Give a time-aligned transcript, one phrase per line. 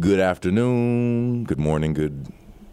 [0.00, 2.26] good afternoon, good morning, good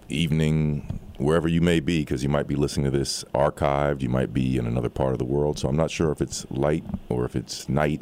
[0.10, 4.34] evening, wherever you may be, because you might be listening to this archived, you might
[4.34, 5.58] be in another part of the world.
[5.58, 8.02] So I'm not sure if it's light or if it's night,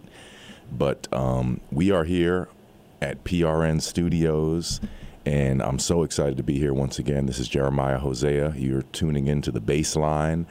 [0.71, 2.47] but um, we are here
[3.02, 4.81] at PRN Studios.
[5.24, 7.28] And I'm so excited to be here once again.
[7.28, 8.56] This is Jeremiah Hosea.
[8.58, 10.48] You're tuning into the Bassline.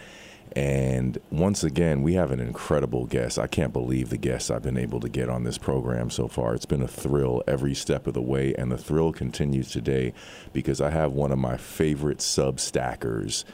[0.57, 3.39] And once again, we have an incredible guest.
[3.39, 6.55] I can't believe the guests I've been able to get on this program so far.
[6.55, 10.13] It's been a thrill every step of the way, and the thrill continues today
[10.53, 13.45] because I have one of my favorite sub stackers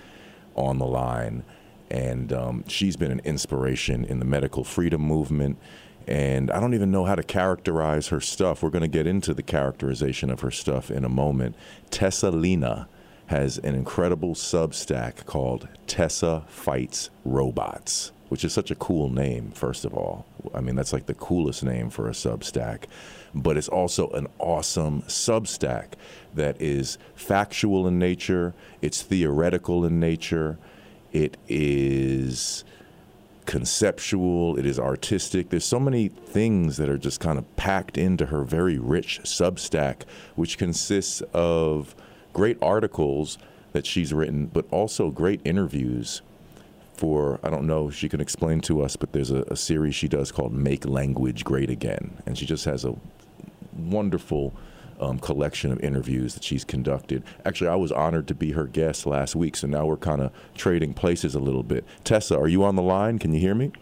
[0.54, 1.44] on the line.
[1.90, 5.58] And um, she's been an inspiration in the medical freedom movement.
[6.06, 8.62] And I don't even know how to characterize her stuff.
[8.62, 11.56] We're going to get into the characterization of her stuff in a moment.
[11.90, 12.88] Tessa Lena
[13.26, 19.84] has an incredible Substack called Tessa Fights Robots, which is such a cool name, first
[19.84, 20.26] of all.
[20.54, 22.84] I mean, that's like the coolest name for a Substack.
[23.34, 25.94] But it's also an awesome Substack
[26.34, 30.58] that is factual in nature, it's theoretical in nature,
[31.12, 32.64] it is
[33.44, 35.50] conceptual, it is artistic.
[35.50, 40.02] There's so many things that are just kind of packed into her very rich Substack,
[40.34, 41.94] which consists of
[42.36, 43.38] great articles
[43.72, 46.20] that she's written, but also great interviews
[46.92, 49.94] for, I don't know if she can explain to us, but there's a, a series
[49.94, 52.18] she does called Make Language Great Again.
[52.26, 52.94] And she just has a
[53.74, 54.52] wonderful
[55.00, 57.22] um, collection of interviews that she's conducted.
[57.46, 60.30] Actually, I was honored to be her guest last week, so now we're kind of
[60.54, 61.86] trading places a little bit.
[62.04, 63.18] Tessa, are you on the line?
[63.18, 63.72] Can you hear me?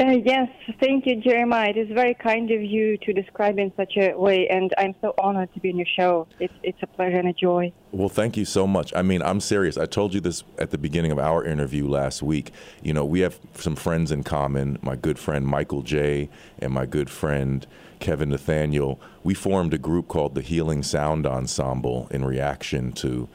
[0.00, 1.70] Uh, yes, thank you, Jeremiah.
[1.70, 5.12] It is very kind of you to describe in such a way, and I'm so
[5.18, 6.28] honored to be on your show.
[6.38, 7.72] It's it's a pleasure and a joy.
[7.90, 8.92] Well, thank you so much.
[8.94, 9.76] I mean, I'm serious.
[9.76, 12.52] I told you this at the beginning of our interview last week.
[12.80, 14.78] You know, we have some friends in common.
[14.82, 16.30] My good friend Michael J.
[16.60, 17.66] and my good friend
[17.98, 19.00] Kevin Nathaniel.
[19.24, 23.28] We formed a group called the Healing Sound Ensemble in reaction to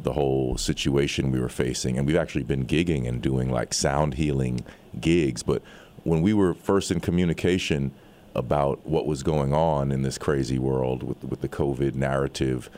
[0.00, 4.14] the whole situation we were facing, and we've actually been gigging and doing like sound
[4.14, 4.64] healing
[4.98, 5.62] gigs, but
[6.06, 7.92] when we were first in communication
[8.34, 12.70] about what was going on in this crazy world with with the COVID narrative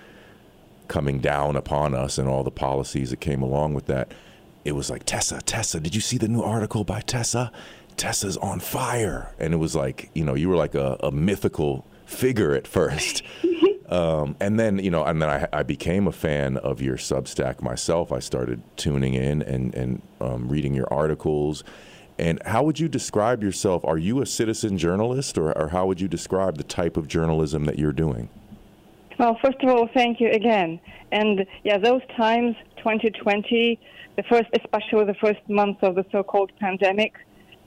[0.87, 4.11] coming down upon us and all the policies that came along with that,
[4.65, 7.53] it was like Tessa, Tessa, did you see the new article by Tessa?
[7.99, 11.85] Tessa's on fire, and it was like you know you were like a, a mythical
[12.07, 13.23] figure at first.
[13.89, 17.63] Um, and then you know, and then I, I, became a fan of your Substack
[17.63, 18.13] myself.
[18.13, 21.65] I started tuning in and and um, reading your articles,
[22.19, 23.85] and how would you describe yourself?
[23.85, 27.65] Are you a citizen journalist, or, or how would you describe the type of journalism
[27.67, 28.29] that you're doing?
[29.19, 30.81] Well, first of all, thank you again.
[31.13, 33.81] And yeah, those times, 2020,
[34.17, 37.15] the first, especially the first month of the so-called pandemic,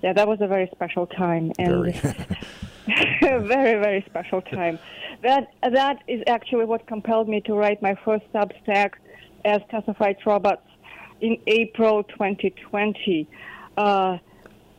[0.02, 1.92] yeah, that was a very special time, and very,
[3.22, 4.80] very, very special time.
[5.22, 8.94] That that is actually what compelled me to write my first Substack
[9.46, 9.62] as
[9.98, 10.66] Fights Robots
[11.22, 13.28] in April 2020.
[13.78, 14.18] Uh,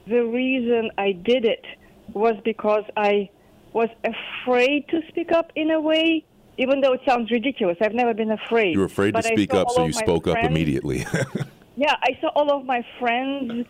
[0.07, 1.65] the reason I did it
[2.13, 3.31] was because I
[3.73, 6.25] was afraid to speak up in a way,
[6.59, 7.77] even though it sounds ridiculous.
[7.81, 8.75] I've never been afraid.
[8.75, 11.07] You were afraid to speak up, so you spoke friends, up immediately.
[11.77, 13.67] yeah, I saw all of my friends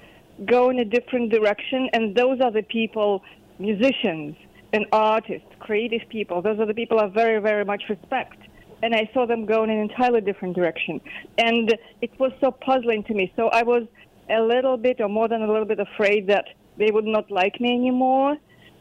[0.46, 3.22] go in a different direction, and those are the people,
[3.58, 4.36] musicians
[4.72, 6.42] and artists, creative people.
[6.42, 8.38] Those are the people I very, very much respect.
[8.82, 11.00] And I saw them go in an entirely different direction.
[11.38, 13.32] And it was so puzzling to me.
[13.36, 13.84] So I was
[14.30, 16.44] a little bit, or more than a little bit, afraid that
[16.78, 18.36] they would not like me anymore.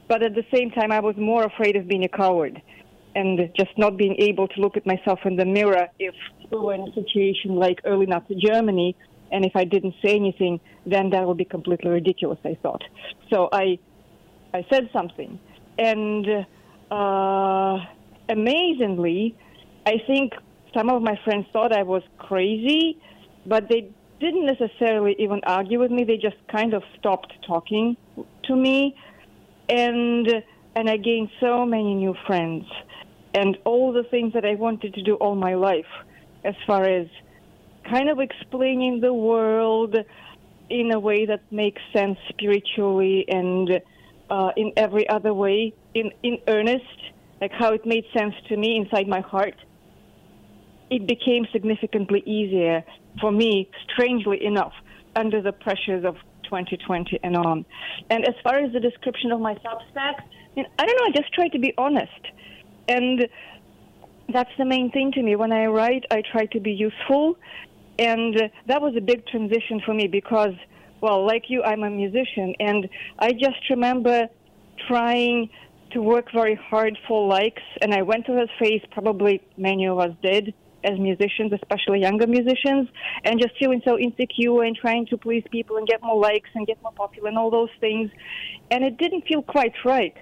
[0.08, 2.62] But at the same time, I was more afraid of being a coward
[3.16, 6.16] and just not being able to look at myself in the mirror if
[6.50, 8.96] we were in a situation like early Nazi Germany,
[9.32, 12.40] and if I didn't say anything, then that would be completely ridiculous.
[12.44, 12.84] I thought.
[13.32, 13.80] So I,
[14.54, 15.40] I said something,
[15.78, 16.46] and
[16.90, 17.78] uh,
[18.30, 19.38] amazingly,
[19.86, 20.34] I think
[20.76, 22.98] some of my friends thought I was crazy,
[23.46, 23.90] but they
[24.22, 26.04] didn't necessarily even argue with me.
[26.04, 27.98] They just kind of stopped talking
[28.46, 28.96] to me,
[29.68, 30.28] and
[30.76, 32.66] and I gained so many new friends,
[33.34, 35.92] and all the things that I wanted to do all my life,
[36.46, 37.08] as far as
[37.90, 39.96] kind of explaining the world
[40.70, 43.82] in a way that makes sense spiritually and
[44.30, 47.00] uh, in every other way, in in earnest,
[47.42, 49.56] like how it made sense to me inside my heart.
[50.92, 52.84] It became significantly easier
[53.22, 54.74] for me, strangely enough,
[55.16, 57.66] under the pressures of 2020 and on.
[58.10, 60.16] And as far as the description of my Substack,
[60.58, 62.22] I, don't know, I just try to be honest.
[62.90, 63.26] And
[64.34, 65.38] that's the main thing to me.
[65.38, 67.38] When I write, I try to be useful.
[67.98, 68.36] And
[68.68, 70.56] that was a big transition for me because,
[71.00, 72.54] well, like you, I'm a musician.
[72.60, 74.28] And I just remember
[74.90, 75.50] trying
[75.92, 78.82] to work very hard for likes, and I went to his face.
[78.92, 82.90] Probably many of us did as musicians, especially younger musicians,
[83.24, 86.68] and just feeling so insecure and trying to please people and get more likes and
[86.68, 88.10] get more popular and all those things.
[88.70, 90.16] And it didn't feel quite right.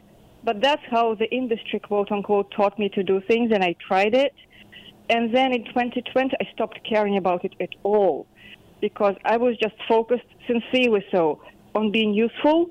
[0.44, 4.16] But that's how the industry, quote unquote, taught me to do things, and I tried
[4.16, 4.34] it.
[5.10, 8.28] And then in 2020, I stopped caring about it at all
[8.80, 11.42] because I was just focused, sincerely so,
[11.76, 12.70] on being useful,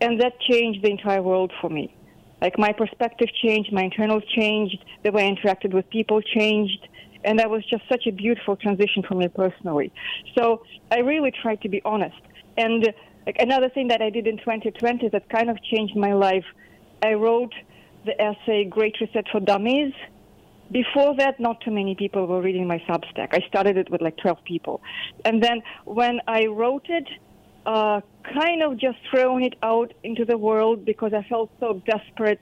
[0.00, 1.94] and that changed the entire world for me.
[2.40, 6.88] Like my perspective changed, my internals changed, the way I interacted with people changed,
[7.24, 9.92] and that was just such a beautiful transition for me personally.
[10.36, 12.20] So I really tried to be honest.
[12.56, 12.88] And
[13.26, 16.44] like another thing that I did in 2020 that kind of changed my life,
[17.02, 17.52] I wrote
[18.06, 19.92] the essay Great Reset for Dummies.
[20.72, 23.28] Before that, not too many people were reading my Substack.
[23.32, 24.80] I started it with like 12 people.
[25.24, 27.08] And then when I wrote it,
[27.70, 28.00] uh,
[28.34, 32.40] kind of just throwing it out into the world because I felt so desperate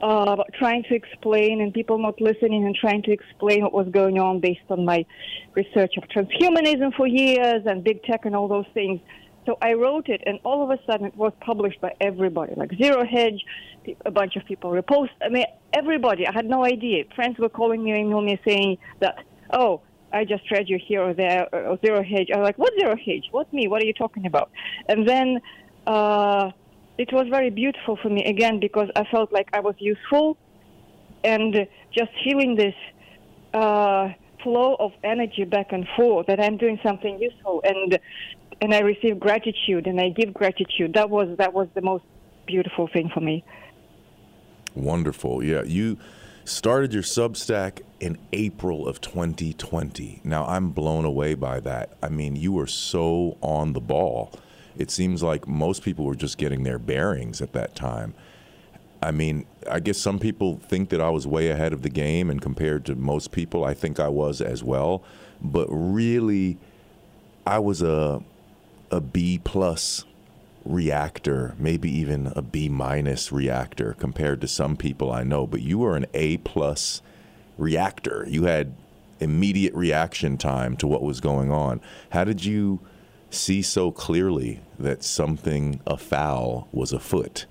[0.00, 4.18] uh, trying to explain and people not listening and trying to explain what was going
[4.18, 5.04] on based on my
[5.54, 8.98] research of transhumanism for years and big tech and all those things.
[9.44, 12.70] So I wrote it, and all of a sudden it was published by everybody, like
[12.80, 13.40] Zero Hedge,
[14.06, 15.10] a bunch of people repost.
[15.20, 16.26] I mean, everybody.
[16.26, 17.04] I had no idea.
[17.16, 19.16] Friends were calling me, and emailing me, saying that,
[19.52, 19.82] oh,
[20.12, 22.28] I just read you here or there, or Zero Hedge.
[22.32, 23.28] I was like, what Zero Hedge?
[23.30, 23.68] What me?
[23.68, 24.50] What are you talking about?
[24.88, 25.40] And then
[25.86, 26.50] uh,
[26.98, 30.36] it was very beautiful for me again because I felt like I was useful,
[31.24, 32.74] and just feeling this
[33.54, 34.10] uh,
[34.42, 37.98] flow of energy back and forth that I'm doing something useful and
[38.60, 40.94] and I receive gratitude and I give gratitude.
[40.94, 42.04] That was that was the most
[42.46, 43.44] beautiful thing for me.
[44.74, 45.42] Wonderful.
[45.42, 45.98] Yeah, you
[46.44, 50.20] started your Substack in April of 2020.
[50.24, 51.96] Now I'm blown away by that.
[52.02, 54.32] I mean, you were so on the ball.
[54.76, 58.14] It seems like most people were just getting their bearings at that time.
[59.02, 62.30] I mean, I guess some people think that I was way ahead of the game,
[62.30, 65.02] and compared to most people, I think I was as well.
[65.40, 66.56] But really,
[67.46, 68.22] I was a
[68.92, 70.04] a B plus
[70.64, 75.46] reactor, maybe even a B minus reactor compared to some people I know.
[75.46, 77.02] But you were an A plus
[77.58, 78.24] reactor.
[78.28, 78.74] You had
[79.20, 81.80] immediate reaction time to what was going on.
[82.10, 82.80] How did you
[83.30, 87.46] see so clearly that something afoul was afoot?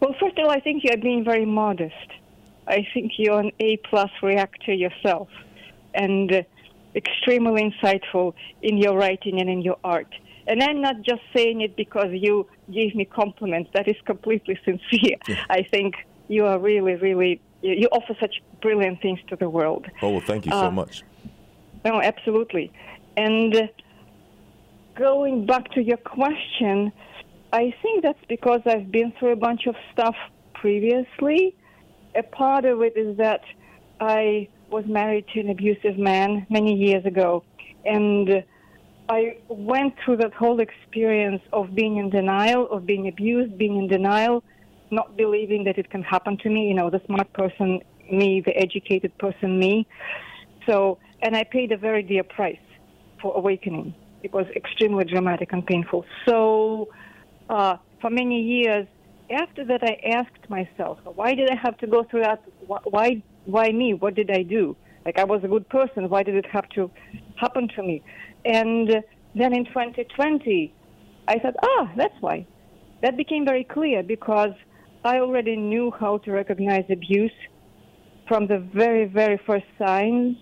[0.00, 1.94] Well, first of all, I think you're being very modest.
[2.66, 5.28] I think you're an A plus reactor yourself,
[5.94, 6.42] and uh,
[6.94, 10.14] extremely insightful in your writing and in your art.
[10.48, 13.70] And I'm not just saying it because you gave me compliments.
[13.74, 15.16] That is completely sincere.
[15.28, 15.44] Yeah.
[15.50, 15.94] I think
[16.28, 19.86] you are really, really, you offer such brilliant things to the world.
[20.00, 21.02] Oh, well, thank you so uh, much.
[21.84, 22.72] No, absolutely.
[23.16, 23.66] And uh,
[24.96, 26.92] going back to your question,
[27.52, 30.16] I think that's because I've been through a bunch of stuff
[30.54, 31.54] previously.
[32.14, 33.42] A part of it is that
[34.00, 37.44] I was married to an abusive man many years ago,
[37.84, 38.44] and
[39.08, 43.88] I went through that whole experience of being in denial, of being abused, being in
[43.88, 44.44] denial,
[44.90, 48.56] not believing that it can happen to me, you know, the smart person, me, the
[48.56, 49.86] educated person, me.
[50.66, 52.58] So, and I paid a very dear price
[53.20, 53.94] for awakening.
[54.22, 56.04] It was extremely dramatic and painful.
[56.26, 56.88] So,
[57.48, 58.86] uh, for many years
[59.30, 62.42] after that, I asked myself, why did I have to go through that?
[62.66, 63.94] Why why me?
[63.94, 64.76] What did I do?
[65.04, 66.08] Like I was a good person.
[66.08, 66.90] Why did it have to
[67.36, 68.02] happen to me?
[68.44, 69.02] And
[69.34, 70.72] then in 2020,
[71.28, 72.46] I thought, ah, that's why.
[73.02, 74.52] That became very clear because
[75.04, 77.32] I already knew how to recognize abuse
[78.26, 80.36] from the very, very first signs.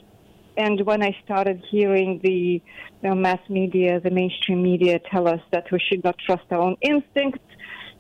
[0.57, 2.61] And when I started hearing the you
[3.03, 6.77] know, mass media, the mainstream media tell us that we should not trust our own
[6.81, 7.45] instincts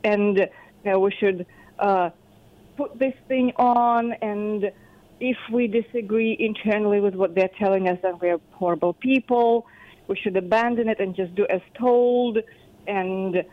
[0.04, 0.46] and you
[0.90, 1.46] know, we should
[1.78, 2.10] uh,
[2.76, 4.70] put this thing on and
[5.20, 9.66] if we disagree internally with what they're telling us then we're horrible people,
[10.08, 12.38] we should abandon it and just do as told
[12.86, 13.44] and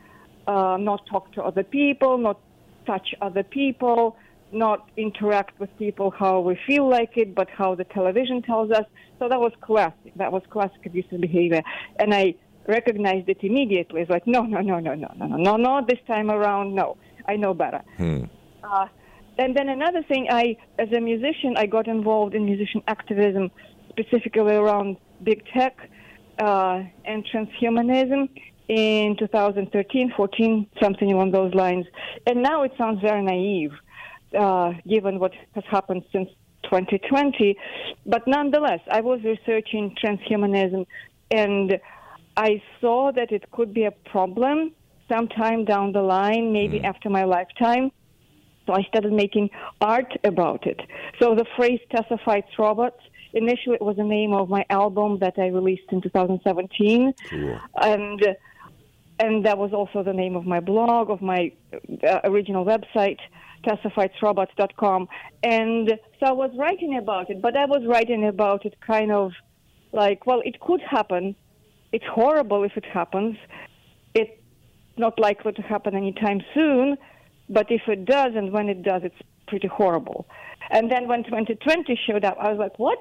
[0.48, 2.40] uh, not talk to other people, not
[2.86, 4.16] touch other people,
[4.52, 8.86] not interact with people how we feel like it, but how the television tells us.
[9.20, 10.14] So that was classic.
[10.16, 11.64] That was classic abusive behavior.
[11.98, 12.36] And I
[12.68, 14.02] recognized it immediately.
[14.02, 16.76] It's like, no, no, no, no, no, no, no, no, not this time around.
[16.76, 17.82] No, I know better.
[17.98, 18.26] Hmm.
[18.64, 18.88] Uh,
[19.38, 23.50] and then another thing, I, as a musician, I got involved in musician activism,
[23.90, 25.90] specifically around big tech
[26.40, 28.30] uh, and transhumanism
[28.68, 31.86] in 2013, 14, something along those lines.
[32.26, 33.72] And now it sounds very naive,
[34.38, 36.30] uh, given what has happened since
[36.64, 37.58] 2020.
[38.06, 40.86] But nonetheless, I was researching transhumanism,
[41.32, 41.80] and
[42.38, 44.74] I saw that it could be a problem
[45.12, 46.86] sometime down the line, maybe mm.
[46.86, 47.92] after my lifetime
[48.66, 49.50] So I started making
[49.82, 50.80] art about it.
[51.20, 53.02] So the phrase Tessa fights robots,
[53.34, 57.14] initially it was the name of my album that I released in 2017.
[57.30, 57.60] Cool.
[57.82, 58.22] And
[59.20, 61.52] and that was also the name of my blog, of my
[62.08, 63.20] uh, original website,
[63.64, 65.08] tessafightsrobots.com.
[65.44, 69.32] And so I was writing about it, but I was writing about it kind of
[69.92, 71.36] like, well, it could happen.
[71.92, 73.38] It's horrible if it happens.
[74.16, 74.32] It's
[74.98, 76.98] not likely to happen anytime soon,
[77.50, 80.28] but if it does, and when it does, it's pretty horrible.
[80.72, 83.00] And then when 2020 showed up, I was like, what?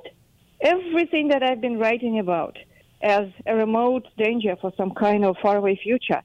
[0.63, 2.57] Everything that I've been writing about
[3.03, 6.23] as a remote danger for some kind of faraway future,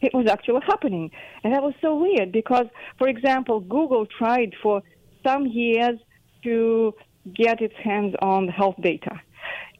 [0.00, 1.12] it was actually happening.
[1.44, 2.66] And that was so weird because,
[2.98, 4.82] for example, Google tried for
[5.24, 6.00] some years
[6.42, 6.94] to
[7.32, 9.20] get its hands on health data.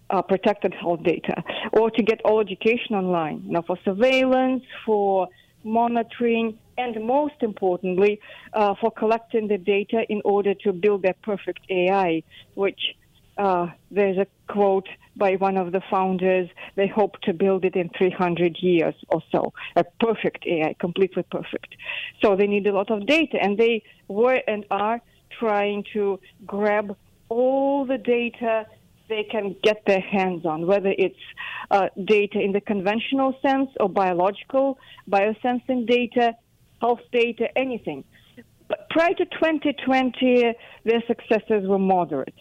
[0.09, 5.27] Uh, protected health data, or to get all education online, you for surveillance, for
[5.65, 8.21] monitoring, and most importantly,
[8.53, 12.23] uh, for collecting the data in order to build a perfect AI,
[12.55, 12.79] which
[13.39, 16.49] uh, there's a quote by one of the founders.
[16.75, 19.53] They hope to build it in 300 years or so.
[19.77, 21.75] A perfect AI, completely perfect.
[22.23, 25.01] So they need a lot of data, and they were and are
[25.39, 26.97] trying to grab
[27.29, 28.67] all the data
[29.09, 31.15] they can get their hands on, whether it's
[31.71, 34.79] uh, data in the conventional sense or biological,
[35.09, 36.35] biosensing data,
[36.81, 38.05] health data, anything.
[38.69, 42.35] But prior to 2020, their successes were moderate.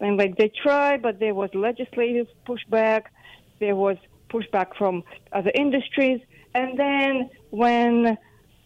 [0.00, 3.04] And like they tried, but there was legislative pushback,
[3.60, 3.96] there was
[4.30, 6.20] pushback from other industries.
[6.54, 8.18] And then when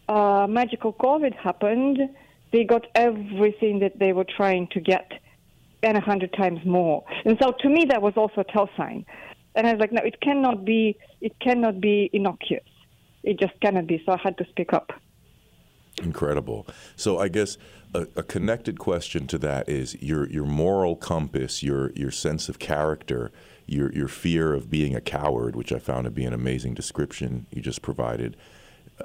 [0.09, 1.99] uh, magical COVID happened,
[2.51, 5.11] they got everything that they were trying to get
[5.83, 7.03] and a hundred times more.
[7.25, 9.05] And so to me, that was also a tell sign.
[9.55, 12.63] And I was like, no, it cannot be, it cannot be innocuous.
[13.23, 14.01] It just cannot be.
[14.05, 14.91] So I had to speak up.
[15.97, 16.67] Incredible.
[16.95, 17.57] So I guess
[17.93, 22.59] a, a, connected question to that is your your moral compass, your your sense of
[22.59, 23.31] character,
[23.65, 27.45] your your fear of being a coward, which I found to be an amazing description
[27.51, 28.37] you just provided.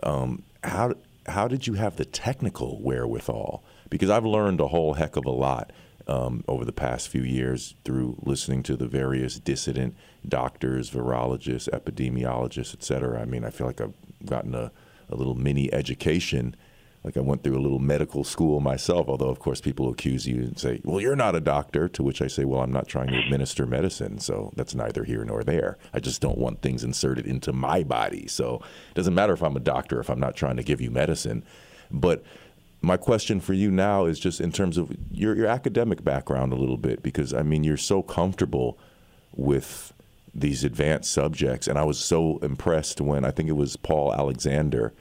[0.03, 0.95] Um, how
[1.27, 3.65] how did you have the technical wherewithal?
[3.91, 5.73] Because I've learned a whole heck of a lot
[6.07, 9.97] um, over the past few years through listening to the various dissident
[10.29, 13.21] doctors, virologists, epidemiologists, et cetera.
[13.21, 14.71] I mean, I feel like I've gotten a,
[15.09, 16.55] a little mini education.
[17.07, 20.39] Like I went through a little medical school myself, although, of course, people accuse you
[20.39, 21.89] and say, well, you're not a doctor.
[21.89, 24.19] To which I say, well, I'm not trying to administer medicine.
[24.19, 25.79] So that's neither here nor there.
[25.95, 28.27] I just don't want things inserted into my body.
[28.27, 30.91] So it doesn't matter if I'm a doctor if I'm not trying to give you
[30.91, 31.45] medicine.
[31.93, 32.25] But
[32.81, 36.57] my question for you now is just in terms of your, your academic background a
[36.57, 38.79] little bit, because I mean, you're so comfortable
[39.33, 39.93] with
[40.35, 41.69] these advanced subjects.
[41.69, 44.93] And I was so impressed when I think it was Paul Alexander,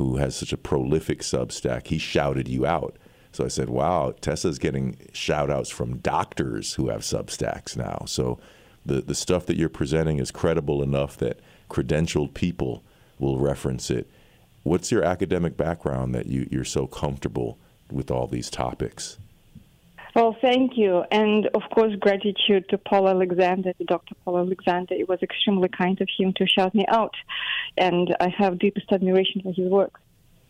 [0.00, 2.96] who has such a prolific Substack, he shouted you out.
[3.32, 8.04] So I said, wow, Tessa's getting shout outs from doctors who have Substacks now.
[8.06, 8.40] So
[8.84, 11.38] the, the stuff that you're presenting is credible enough that
[11.68, 12.82] credentialed people
[13.18, 14.10] will reference it
[14.62, 17.58] What's your academic background that you, you're so comfortable
[17.90, 19.18] with all these topics?
[20.14, 21.04] Well, thank you.
[21.10, 24.14] And of course, gratitude to Paul Alexander, to Dr.
[24.24, 24.94] Paul Alexander.
[24.94, 27.14] It was extremely kind of him to shout me out.
[27.76, 30.00] And I have deepest admiration for his work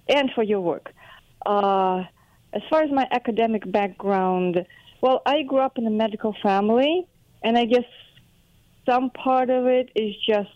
[0.09, 0.93] and for your work.
[1.45, 2.05] Uh,
[2.53, 4.65] as far as my academic background,
[5.03, 7.07] well, I grew up in a medical family,
[7.43, 7.85] and I guess
[8.87, 10.51] some part of it is just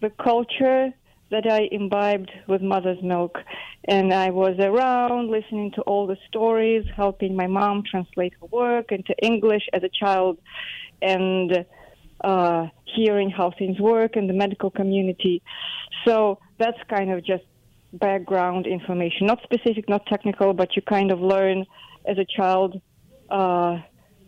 [0.00, 0.92] the culture
[1.30, 3.38] that I imbibed with mother's milk.
[3.84, 8.92] And I was around listening to all the stories, helping my mom translate her work
[8.92, 10.38] into English as a child,
[11.02, 11.64] and
[12.22, 15.42] uh, hearing how things work in the medical community.
[16.04, 17.44] So that's kind of just
[17.92, 21.66] background information, not specific, not technical, but you kind of learn
[22.06, 22.80] as a child
[23.30, 23.78] uh,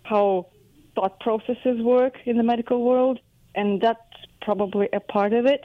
[0.02, 0.48] how
[0.94, 3.20] thought processes work in the medical world,
[3.54, 4.00] and that's
[4.42, 5.64] probably a part of it.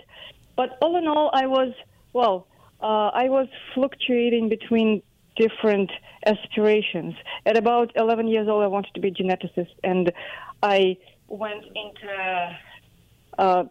[0.56, 1.74] But all in all, I was,
[2.14, 2.48] well,
[2.82, 5.02] uh, I was fluctuating between
[5.36, 5.92] different
[6.26, 7.16] aspirations.
[7.46, 10.12] At about 11 years old, I wanted to be a geneticist, and
[10.62, 12.58] I went into,
[13.38, 13.64] uh,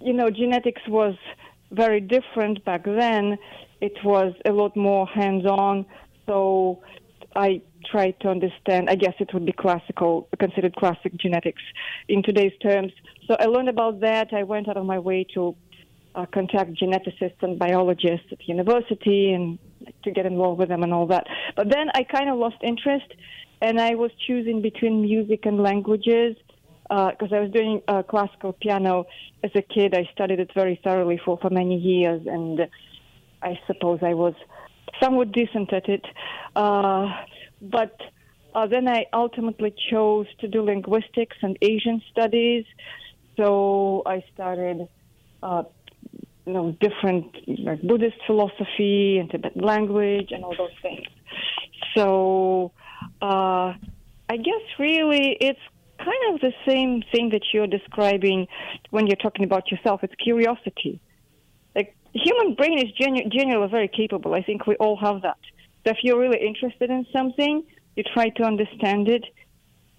[0.00, 1.14] you know, genetics was
[1.70, 3.38] very different back then.
[3.80, 5.84] It was a lot more hands on,
[6.26, 6.82] so
[7.34, 8.88] I tried to understand.
[8.88, 11.62] I guess it would be classical, considered classic genetics
[12.08, 12.92] in today's terms.
[13.26, 14.32] So I learned about that.
[14.32, 15.54] I went out of my way to
[16.16, 19.58] uh, contact geneticists and biologists at university and
[20.02, 21.26] to get involved with them and all that.
[21.54, 23.06] But then I kind of lost interest,
[23.60, 26.36] and I was choosing between music and languages
[26.88, 29.06] because uh, I was doing uh, classical piano
[29.42, 29.94] as a kid.
[29.94, 32.68] I studied it very thoroughly for, for many years, and
[33.42, 34.34] I suppose I was
[35.02, 36.04] somewhat decent at it.
[36.54, 37.08] Uh,
[37.60, 38.00] but
[38.54, 42.64] uh, then I ultimately chose to do linguistics and Asian studies.
[43.36, 44.88] So I started,
[45.42, 45.64] uh,
[46.46, 51.06] you know, different like Buddhist philosophy and Tibetan language and all those things.
[51.96, 52.72] So
[53.20, 53.74] uh,
[54.28, 55.60] I guess really it's
[55.98, 58.46] kind of the same thing that you're describing
[58.90, 60.04] when you're talking about yourself.
[60.04, 61.00] It's curiosity.
[61.74, 64.34] Like human brain is genu- generally very capable.
[64.34, 65.38] I think we all have that.
[65.84, 67.64] So if you're really interested in something,
[67.96, 69.24] you try to understand it.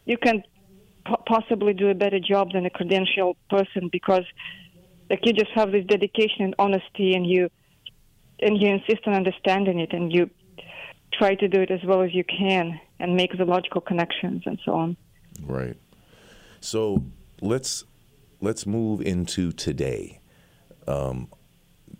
[0.05, 0.43] You can
[1.25, 4.25] possibly do a better job than a credentialed person because
[5.09, 7.49] like you just have this dedication and honesty and you
[8.39, 10.29] and you insist on understanding it and you
[11.13, 14.59] try to do it as well as you can and make the logical connections and
[14.63, 14.97] so on.
[15.41, 15.77] Right.
[16.59, 17.03] So
[17.41, 17.85] let's
[18.41, 20.19] let's move into today.
[20.87, 21.29] Um,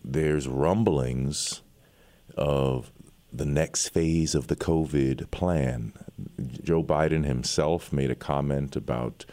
[0.03, 1.61] there's rumblings
[2.35, 2.91] of
[3.31, 5.93] the next phase of the COVID plan.
[6.63, 9.25] Joe Biden himself made a comment about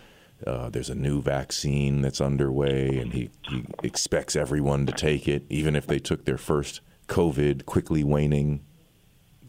[0.46, 5.44] uh, there's a new vaccine that's underway, and he, he expects everyone to take it,
[5.48, 8.64] even if they took their first COVID quickly waning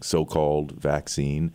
[0.02, 1.54] so called vaccine.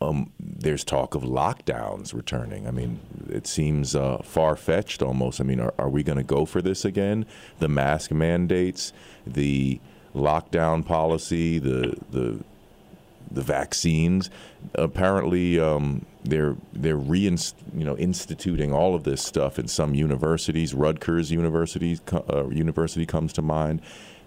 [0.00, 2.66] Um, there's talk of lockdowns returning.
[2.66, 5.40] I mean, it seems uh, far fetched almost.
[5.40, 7.26] I mean, are, are we going to go for this again?
[7.58, 8.92] The mask mandates,
[9.26, 9.80] the
[10.14, 12.44] lockdown policy, the the
[13.34, 14.30] the vaccines.
[14.74, 20.74] Apparently, um, they're they're reinst- you know instituting all of this stuff in some universities.
[20.74, 23.80] Rutgers University uh, University comes to mind.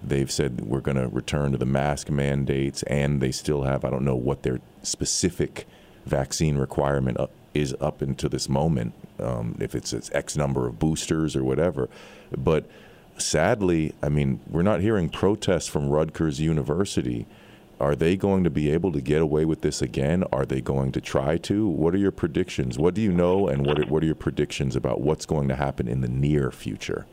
[0.03, 3.89] They've said we're going to return to the mask mandates, and they still have I
[3.89, 5.65] don't know what their specific
[6.05, 7.17] vaccine requirement
[7.53, 11.89] is up into this moment, um, if it's, it's X number of boosters or whatever,
[12.37, 12.65] but
[13.17, 17.25] sadly, I mean, we're not hearing protests from Rutgers University.
[17.79, 20.23] Are they going to be able to get away with this again?
[20.31, 21.67] Are they going to try to?
[21.67, 22.79] What are your predictions?
[22.79, 25.55] What do you know, and what are, what are your predictions about what's going to
[25.55, 27.05] happen in the near future?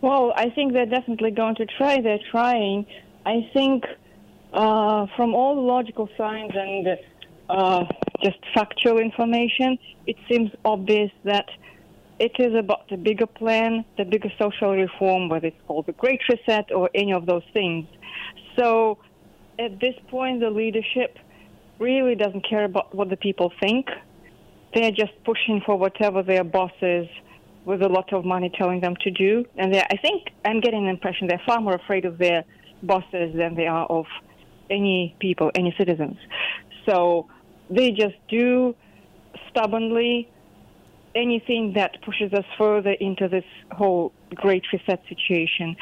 [0.00, 2.00] Well, I think they're definitely going to try.
[2.00, 2.86] They're trying.
[3.26, 3.84] I think
[4.52, 6.98] uh, from all the logical signs and
[7.50, 7.84] uh,
[8.22, 11.48] just factual information, it seems obvious that
[12.18, 16.20] it is about the bigger plan, the bigger social reform, whether it's called the Great
[16.28, 17.86] Reset or any of those things.
[18.56, 18.98] So
[19.58, 21.18] at this point, the leadership
[21.78, 23.88] really doesn't care about what the people think.
[24.74, 27.06] They're just pushing for whatever their bosses
[27.64, 29.44] with a lot of money telling them to do.
[29.56, 32.44] And I think I'm getting the impression they're far more afraid of their
[32.82, 34.06] bosses than they are of
[34.70, 36.16] any people, any citizens.
[36.86, 37.28] So
[37.70, 38.74] they just do
[39.50, 40.28] stubbornly
[41.14, 45.76] anything that pushes us further into this whole great reset situation.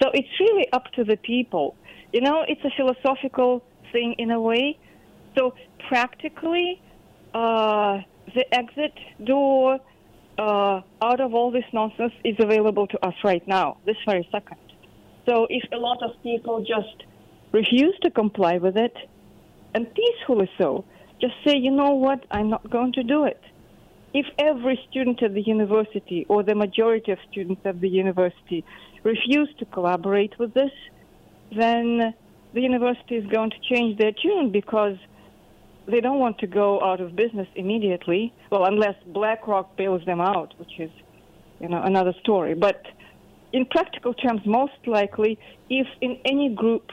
[0.00, 1.76] So it's really up to the people.
[2.12, 4.78] You know, it's a philosophical thing in a way.
[5.36, 5.54] So
[5.88, 6.80] practically,
[7.34, 8.00] uh,
[8.34, 9.78] the exit door
[10.38, 14.58] uh, out of all this nonsense is available to us right now, this very second.
[15.26, 17.04] So if a lot of people just
[17.52, 18.96] refuse to comply with it,
[19.74, 20.84] and peacefully so,
[21.20, 23.40] just say, you know what, I'm not going to do it
[24.16, 28.64] if every student at the university or the majority of students at the university
[29.02, 30.70] refuse to collaborate with this,
[31.54, 32.14] then
[32.54, 34.96] the university is going to change their tune because
[35.86, 38.32] they don't want to go out of business immediately.
[38.50, 40.90] Well, unless BlackRock bails them out, which is,
[41.60, 42.54] you know, another story.
[42.54, 42.82] But
[43.52, 45.38] in practical terms, most likely,
[45.70, 46.90] if in any group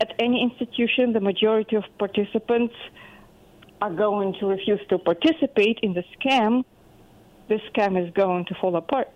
[0.00, 2.74] at any institution the majority of participants
[3.82, 6.64] are going to refuse to participate in the scam,
[7.48, 9.10] the scam is going to fall apart.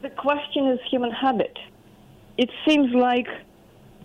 [0.00, 1.56] The question is human habit.
[2.36, 3.28] It seems like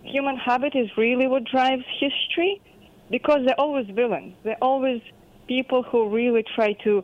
[0.08, 2.62] human habit is really what drives history
[3.10, 4.36] because they're always villains.
[4.44, 5.02] They're always
[5.48, 7.04] people who really try to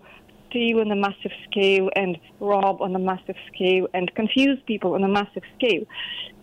[0.49, 5.03] steal on a massive scale and rob on a massive scale and confuse people on
[5.03, 5.83] a massive scale.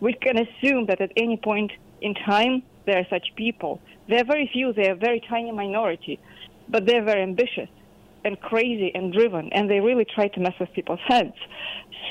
[0.01, 3.81] We can assume that at any point in time, there are such people.
[4.09, 6.18] They're very few, they're a very tiny minority,
[6.68, 7.68] but they're very ambitious
[8.25, 11.35] and crazy and driven, and they really try to mess with people's heads.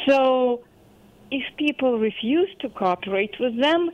[0.07, 0.63] So
[1.31, 3.91] if people refuse to cooperate with them,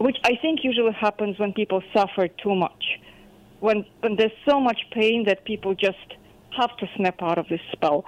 [0.00, 2.98] which I think usually happens when people suffer too much,
[3.60, 5.98] when, when there's so much pain that people just
[6.58, 8.06] have to snap out of this spell,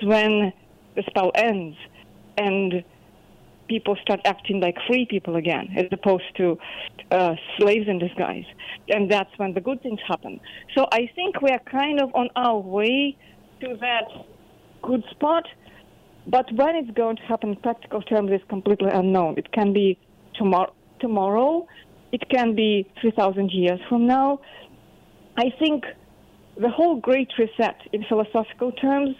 [0.00, 0.52] when
[0.94, 1.76] the spell ends
[2.36, 2.84] and
[3.68, 6.56] people start acting like free people again, as opposed to
[7.10, 8.44] uh, slaves in disguise.
[8.88, 10.38] And that's when the good things happen.
[10.76, 13.16] So I think we are kind of on our way
[13.60, 14.08] to that
[14.82, 15.48] good spot.
[16.28, 19.36] But when it's going to happen in practical terms is completely unknown.
[19.36, 19.98] It can be
[20.38, 21.66] tomorrow, tomorrow.
[22.12, 24.40] It can be 3,000 years from now.
[25.36, 25.84] I think
[26.56, 29.14] the whole Great Reset, in philosophical terms,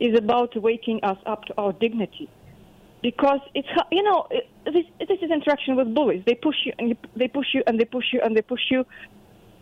[0.00, 2.28] is about waking us up to our dignity.
[3.02, 4.28] Because it's you know
[4.64, 6.22] this, this is interaction with bullies.
[6.26, 8.60] They push you and you, they push you and they push you and they push
[8.70, 8.84] you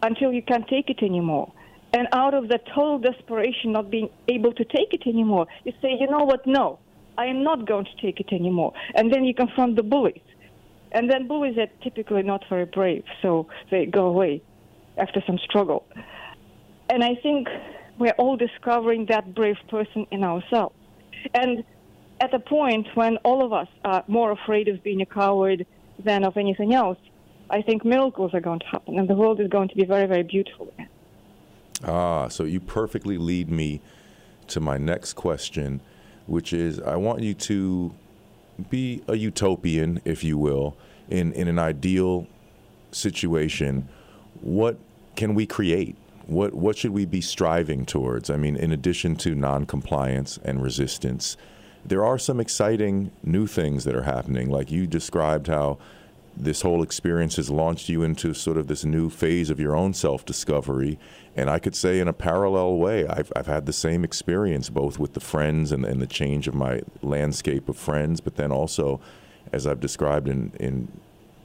[0.03, 1.53] until you can't take it anymore.
[1.93, 5.97] And out of that total desperation, not being able to take it anymore, you say,
[5.99, 6.47] you know what?
[6.47, 6.79] No,
[7.19, 8.73] I am not going to take it anymore.
[8.95, 10.23] And then you confront the bullies.
[10.93, 14.43] And then bullies are typically not very brave, so they go away
[14.97, 15.87] after some struggle.
[16.89, 17.49] And I think
[17.99, 20.75] we're all discovering that brave person in ourselves.
[21.35, 21.65] And
[22.21, 25.67] at a point when all of us are more afraid of being a coward
[25.99, 26.99] than of anything else,
[27.51, 30.07] I think miracles are going to happen, and the world is going to be very,
[30.07, 30.73] very beautiful.
[31.85, 33.81] Ah, so you perfectly lead me
[34.49, 35.81] to my next question,
[36.27, 37.95] which is I want you to
[38.69, 40.77] be a utopian, if you will,
[41.09, 42.27] in, in an ideal
[42.93, 43.89] situation.
[44.41, 44.79] What
[45.17, 45.97] can we create?
[46.27, 48.31] What, what should we be striving towards?
[48.31, 51.37] I mean, in addition to noncompliance and resistance,
[51.85, 54.51] there are some exciting new things that are happening.
[54.51, 55.79] Like you described how
[56.37, 59.93] this whole experience has launched you into sort of this new phase of your own
[59.93, 60.99] self discovery.
[61.37, 64.99] And I could say, in a parallel way, I've, I've had the same experience both
[64.99, 69.01] with the friends and, and the change of my landscape of friends, but then also,
[69.53, 70.89] as I've described in, in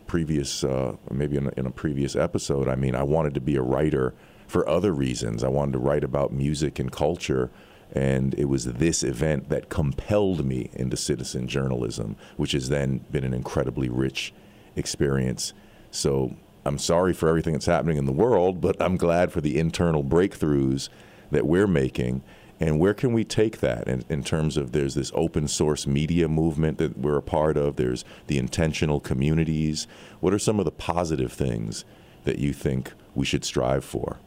[0.08, 3.56] previous, uh, maybe in a, in a previous episode, I mean, I wanted to be
[3.56, 4.14] a writer
[4.48, 5.44] for other reasons.
[5.44, 7.50] I wanted to write about music and culture.
[7.94, 13.24] And it was this event that compelled me into citizen journalism, which has then been
[13.24, 14.34] an incredibly rich
[14.76, 15.54] experience.
[15.92, 16.36] So
[16.66, 20.04] I'm sorry for everything that's happening in the world, but I'm glad for the internal
[20.04, 20.90] breakthroughs
[21.32, 22.24] that we're making.
[22.60, 26.28] And where can we take that in, in, terms of there's this open source media
[26.28, 29.88] movement that we're a part of, there's the intentional communities.
[30.22, 31.84] What are some of the positive things
[32.24, 34.20] that you think we should strive for?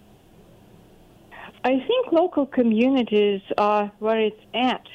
[1.65, 4.87] I think local communities are where it's at.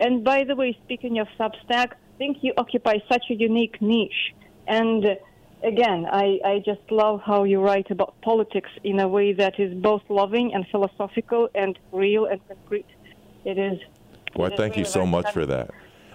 [0.00, 4.34] And by the way, speaking of Substack, I think you occupy such a unique niche
[4.70, 5.04] and
[5.64, 9.74] again, I, I just love how you write about politics in a way that is
[9.74, 12.86] both loving and philosophical and real and concrete.
[13.44, 13.80] It is.
[14.36, 15.70] Well, thank you so much for that.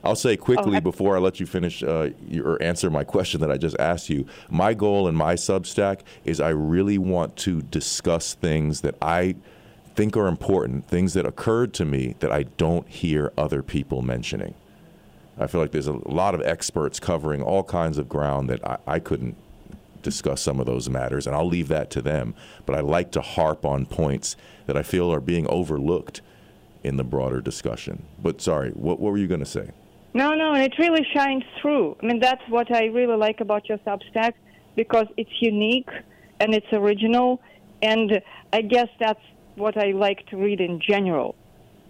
[0.05, 2.11] I'll say quickly oh, before I let you finish uh,
[2.43, 4.25] or answer my question that I just asked you.
[4.49, 9.35] My goal in my Substack is I really want to discuss things that I
[9.95, 14.53] think are important, things that occurred to me that I don't hear other people mentioning.
[15.37, 18.77] I feel like there's a lot of experts covering all kinds of ground that I,
[18.87, 19.35] I couldn't
[20.01, 22.35] discuss some of those matters, and I'll leave that to them.
[22.65, 26.21] But I like to harp on points that I feel are being overlooked
[26.83, 28.05] in the broader discussion.
[28.21, 29.71] But sorry, what, what were you going to say?
[30.13, 31.97] No, no, and it really shines through.
[32.01, 34.33] I mean, that's what I really like about your Substack
[34.75, 35.89] because it's unique
[36.39, 37.41] and it's original,
[37.81, 38.21] and
[38.53, 39.19] I guess that's
[39.55, 41.35] what I like to read in general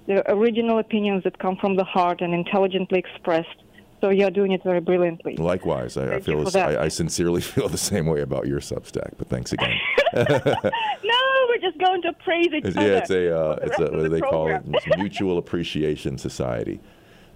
[0.07, 3.63] the original opinions that come from the heart and intelligently expressed.
[4.01, 5.35] So you're doing it very brilliantly.
[5.37, 9.13] Likewise, I, I feel I, I, sincerely feel the same way about your Substack.
[9.17, 9.73] But thanks again.
[10.13, 12.87] no, we're just going to praise each it's, other.
[12.87, 14.63] Yeah, it's a uh, it's a what do they program.
[14.63, 14.97] call it?
[14.99, 16.79] mutual appreciation society.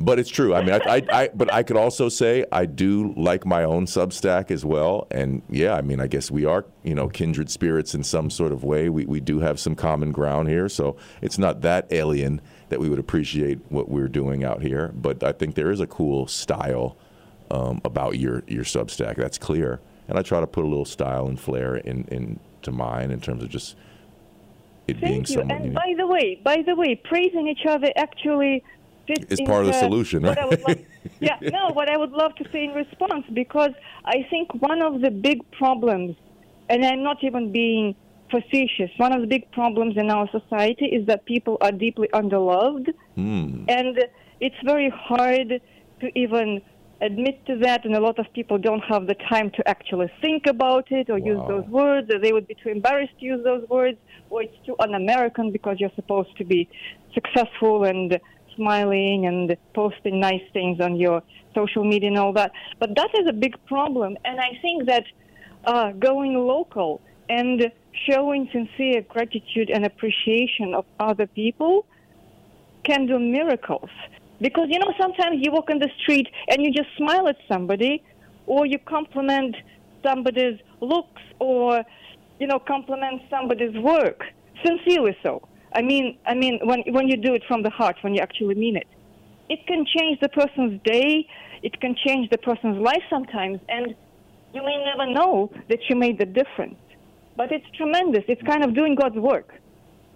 [0.01, 0.55] But it's true.
[0.55, 3.85] I mean, I, I, I, but I could also say I do like my own
[3.85, 5.07] Substack as well.
[5.11, 8.53] And yeah, I mean, I guess we are, you know, kindred spirits in some sort
[8.53, 8.87] of way.
[8.87, 10.69] We, we do have some common ground here.
[10.69, 14.91] So it's not that alien that we would appreciate what we're doing out here.
[14.95, 16.97] But I think there is a cool style
[17.51, 19.15] um, about your, your Substack.
[19.15, 19.79] That's clear.
[20.07, 23.43] And I try to put a little style and flair in, into mine in terms
[23.43, 23.75] of just
[24.87, 25.55] it Thank being you.
[25.55, 28.63] And by the way, by the way, praising each other actually
[29.07, 30.37] is part of the solution, right?
[30.67, 30.79] love,
[31.19, 33.71] yeah, no, what I would love to say in response, because
[34.05, 36.15] I think one of the big problems,
[36.69, 37.95] and I'm not even being
[38.29, 42.87] facetious, one of the big problems in our society is that people are deeply underloved,
[43.17, 43.65] mm.
[43.67, 43.99] and
[44.39, 45.61] it's very hard
[46.01, 46.61] to even
[47.01, 50.45] admit to that, and a lot of people don't have the time to actually think
[50.47, 51.25] about it or wow.
[51.25, 53.97] use those words, or they would be too embarrassed to use those words,
[54.29, 56.69] or it's too un-American because you're supposed to be
[57.13, 58.19] successful and
[58.55, 61.23] smiling and posting nice things on your
[61.55, 62.51] social media and all that.
[62.79, 64.17] But that is a big problem.
[64.25, 65.05] And I think that
[65.63, 67.71] uh, going local and
[68.09, 71.85] showing sincere gratitude and appreciation of other people
[72.83, 73.89] can do miracles.
[74.41, 78.03] Because, you know, sometimes you walk in the street and you just smile at somebody
[78.45, 79.55] or you compliment
[80.03, 81.83] somebody's looks or,
[82.39, 84.23] you know, compliment somebody's work,
[84.65, 85.41] sincerely so.
[85.73, 88.55] I mean, I mean, when when you do it from the heart, when you actually
[88.55, 88.87] mean it,
[89.49, 91.27] it can change the person's day.
[91.61, 93.59] It can change the person's life sometimes.
[93.67, 93.93] And
[94.53, 96.75] you may never know that you made the difference.
[97.39, 98.25] But it's tremendous.
[98.27, 99.53] It's kind of doing God's work,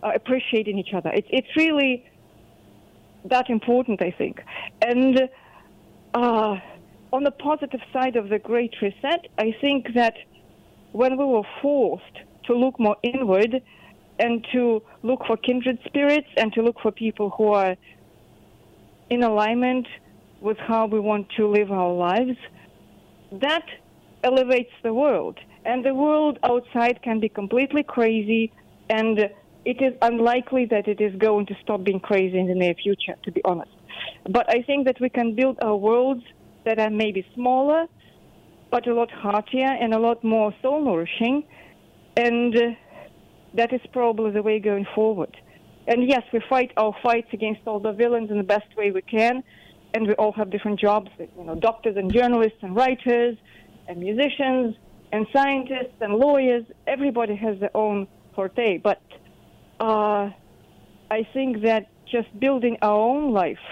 [0.03, 1.09] uh, appreciating each other.
[1.13, 2.05] It's, it's really
[3.23, 4.43] that important, I think.
[4.81, 5.29] And
[6.13, 6.57] uh,
[7.13, 10.15] on the positive side of the Great Reset, I think that
[10.91, 13.61] when we were forced to look more inward
[14.19, 17.77] and to look for kindred spirits and to look for people who are
[19.09, 19.87] in alignment
[20.41, 22.37] with how we want to live our lives,
[23.31, 23.65] that
[24.25, 25.39] elevates the world.
[25.65, 28.51] And the world outside can be completely crazy,
[28.89, 29.17] and
[29.65, 33.15] it is unlikely that it is going to stop being crazy in the near future,
[33.23, 33.71] to be honest.
[34.29, 36.23] But I think that we can build our worlds
[36.65, 37.85] that are maybe smaller,
[38.71, 41.43] but a lot heartier and a lot more soul nourishing.
[42.17, 42.61] And uh,
[43.53, 45.35] that is probably the way going forward.
[45.87, 49.01] And yes, we fight our fights against all the villains in the best way we
[49.01, 49.43] can,
[49.93, 51.09] and we all have different jobs.
[51.17, 53.37] You know, doctors and journalists and writers,
[53.87, 54.75] and musicians
[55.13, 56.65] and scientists and lawyers.
[56.87, 59.01] Everybody has their own forte, but
[59.79, 60.31] uh,
[61.11, 63.65] I think that just building our own life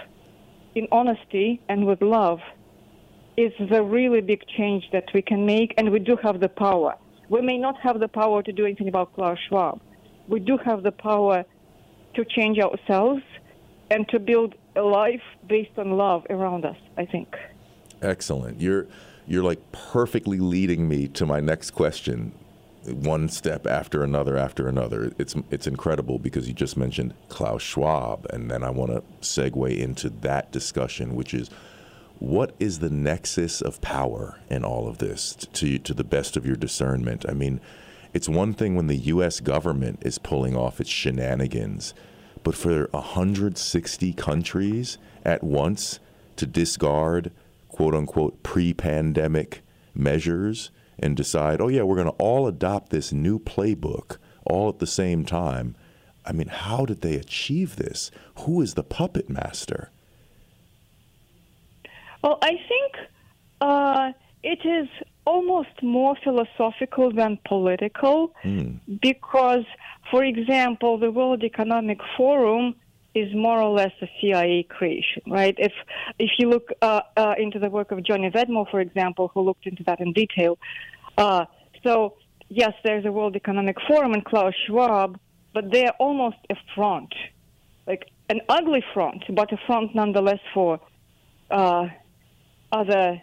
[0.75, 2.39] in honesty and with love
[3.35, 6.95] is the really big change that we can make, and we do have the power.
[7.27, 9.81] We may not have the power to do anything about Klaus Schwab.
[10.27, 11.43] We do have the power
[12.13, 13.23] to change ourselves
[13.89, 17.35] and to build a life based on love around us, I think.
[18.01, 18.61] Excellent.
[18.61, 18.87] You're
[19.27, 22.33] you're like perfectly leading me to my next question
[22.85, 25.11] one step after another after another.
[25.17, 29.77] It's it's incredible because you just mentioned Klaus Schwab, and then I want to segue
[29.77, 31.49] into that discussion, which is
[32.19, 36.45] what is the nexus of power in all of this to to the best of
[36.45, 37.25] your discernment?
[37.27, 37.61] I mean,
[38.13, 39.39] it's one thing when the U.S.
[39.39, 41.93] government is pulling off its shenanigans,
[42.43, 45.99] but for 160 countries at once
[46.35, 47.31] to discard
[47.81, 49.63] quote unquote pre pandemic
[49.95, 54.77] measures and decide, oh, yeah, we're going to all adopt this new playbook all at
[54.77, 55.75] the same time.
[56.23, 58.11] I mean, how did they achieve this?
[58.41, 59.89] Who is the puppet master?
[62.23, 63.09] Well, I think
[63.61, 64.11] uh,
[64.43, 64.87] it is
[65.25, 68.79] almost more philosophical than political mm.
[69.01, 69.65] because,
[70.11, 72.75] for example, the World Economic Forum
[73.13, 75.55] is more or less a CIA creation, right?
[75.57, 75.73] If
[76.17, 79.67] if you look uh, uh, into the work of Johnny Vedmore, for example, who looked
[79.67, 80.57] into that in detail,
[81.17, 81.45] uh,
[81.83, 82.15] so
[82.49, 85.19] yes, there's a World Economic Forum and Klaus Schwab,
[85.53, 87.13] but they're almost a front,
[87.85, 90.79] like an ugly front, but a front nonetheless for
[91.49, 91.87] uh,
[92.71, 93.21] other,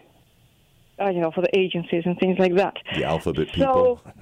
[0.98, 2.76] you know, for the agencies and things like that.
[2.94, 4.02] The alphabet people.
[4.04, 4.12] So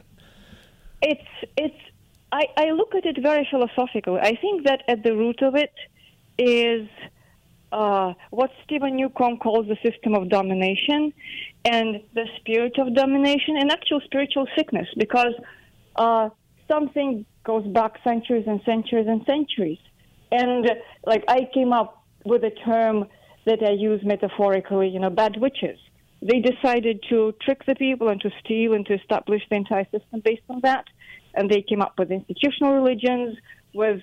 [1.02, 1.80] it's it's
[2.36, 4.20] I, I look at it very philosophically.
[4.20, 5.72] I think that at the root of it
[6.36, 6.86] is
[7.72, 11.14] uh, what Steven Newcomb calls the system of domination
[11.64, 15.32] and the spirit of domination and actual spiritual sickness because
[15.96, 16.28] uh,
[16.68, 19.78] something goes back centuries and centuries and centuries.
[20.30, 20.66] And
[21.06, 23.06] like I came up with a term
[23.46, 25.78] that I use metaphorically, you know, bad witches.
[26.20, 30.20] They decided to trick the people and to steal and to establish the entire system
[30.22, 30.84] based on that
[31.36, 33.36] and they came up with institutional religions
[33.74, 34.00] with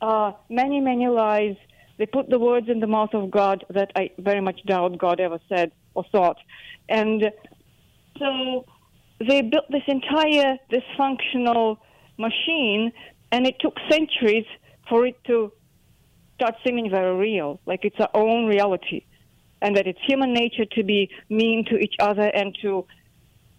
[0.00, 1.56] uh, many, many lies.
[1.98, 5.20] They put the words in the mouth of God that I very much doubt God
[5.20, 6.36] ever said or thought.
[6.88, 7.30] And
[8.18, 8.66] so
[9.20, 11.78] they built this entire dysfunctional
[12.18, 12.92] machine,
[13.32, 14.46] and it took centuries
[14.88, 15.52] for it to
[16.36, 19.04] start seeming very real, like it's our own reality,
[19.62, 22.84] and that it's human nature to be mean to each other and to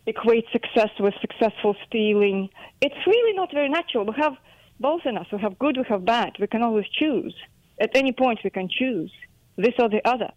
[0.08, 2.50] equate success with successful stealing.
[2.82, 4.06] It's really not very natural.
[4.06, 4.34] We have
[4.80, 5.28] both in us.
[5.32, 6.34] We have good, we have bad.
[6.40, 7.36] We can always choose.
[7.80, 9.12] At any point, we can choose
[9.58, 10.32] this or the other.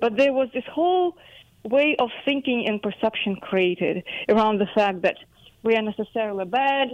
[0.00, 1.16] But there was this whole
[1.64, 5.16] way of thinking and perception created around the fact that
[5.62, 6.88] we are necessarily bad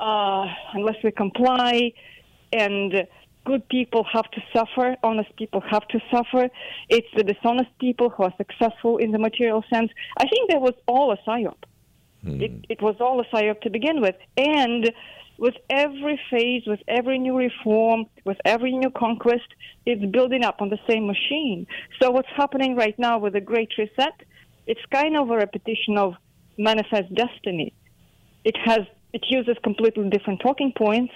[0.00, 1.92] uh, unless we comply,
[2.52, 3.06] and
[3.44, 6.48] good people have to suffer, honest people have to suffer.
[6.88, 9.90] It's the dishonest people who are successful in the material sense.
[10.16, 11.56] I think there was all a psyop.
[12.24, 12.40] Hmm.
[12.40, 14.16] It, it was all a psyop to begin with.
[14.36, 14.90] And
[15.38, 19.46] with every phase, with every new reform, with every new conquest,
[19.86, 21.66] it's building up on the same machine.
[22.00, 24.14] So what's happening right now with the Great Reset,
[24.66, 26.14] it's kind of a repetition of
[26.58, 27.72] Manifest Destiny.
[28.44, 28.80] It has
[29.12, 31.14] it uses completely different talking points.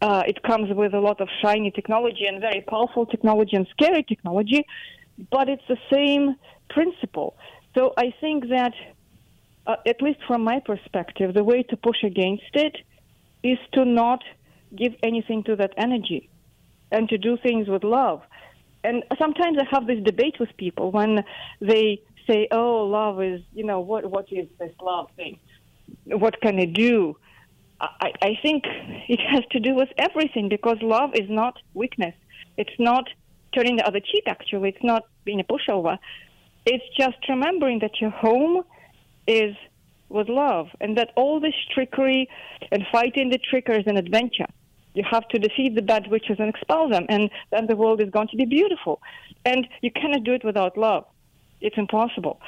[0.00, 4.02] Uh, it comes with a lot of shiny technology and very powerful technology and scary
[4.02, 4.64] technology,
[5.30, 6.36] but it's the same
[6.70, 7.36] principle.
[7.74, 8.72] So I think that
[9.66, 12.76] uh, at least from my perspective, the way to push against it
[13.42, 14.22] is to not
[14.76, 16.28] give anything to that energy
[16.90, 18.22] and to do things with love.
[18.84, 21.24] And sometimes I have this debate with people when
[21.60, 25.38] they say, "Oh, love is," you know, what what is this love thing?
[26.06, 27.16] What can it do?
[27.80, 28.64] I, I think
[29.08, 32.14] it has to do with everything because love is not weakness.
[32.56, 33.08] It's not
[33.54, 34.24] turning the other cheek.
[34.26, 35.98] Actually, it's not being a pushover.
[36.64, 38.62] It's just remembering that your home
[39.26, 39.54] is
[40.08, 42.28] with love, and that all this trickery
[42.70, 44.46] and fighting the trickers is an adventure.
[44.94, 48.10] You have to defeat the bad witches and expel them, and then the world is
[48.10, 49.00] going to be beautiful.
[49.44, 51.04] And you cannot do it without love.
[51.60, 52.40] It's impossible.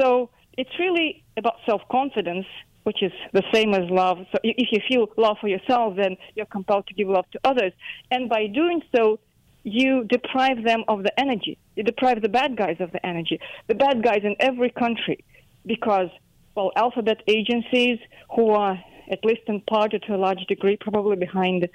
[0.00, 2.46] So it's really about self confidence,
[2.82, 4.18] which is the same as love.
[4.32, 7.72] So if you feel love for yourself, then you're compelled to give love to others.
[8.10, 9.20] And by doing so,
[9.62, 11.58] you deprive them of the energy.
[11.74, 13.40] You deprive the bad guys of the energy.
[13.66, 15.24] The bad guys in every country,
[15.66, 16.08] because,
[16.54, 17.98] well, alphabet agencies
[18.34, 18.78] who are,
[19.10, 21.68] at least in part or to a large degree, probably behind,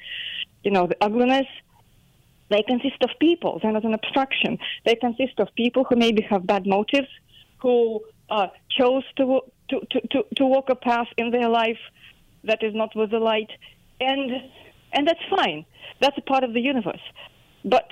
[0.63, 1.47] you know, the ugliness,
[2.49, 3.59] they consist of people.
[3.61, 4.57] They're not an abstraction.
[4.85, 7.07] They consist of people who maybe have bad motives,
[7.59, 11.79] who uh, chose to, to, to, to, to walk a path in their life
[12.43, 13.49] that is not with the light.
[13.99, 14.31] And,
[14.91, 15.65] and that's fine.
[16.01, 17.01] That's a part of the universe.
[17.63, 17.89] But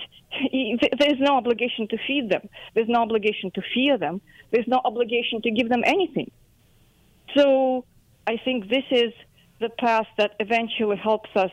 [0.99, 2.47] there's no obligation to feed them.
[2.75, 4.21] There's no obligation to fear them.
[4.51, 6.31] There's no obligation to give them anything.
[7.35, 7.85] So
[8.27, 9.13] I think this is
[9.59, 11.51] the path that eventually helps us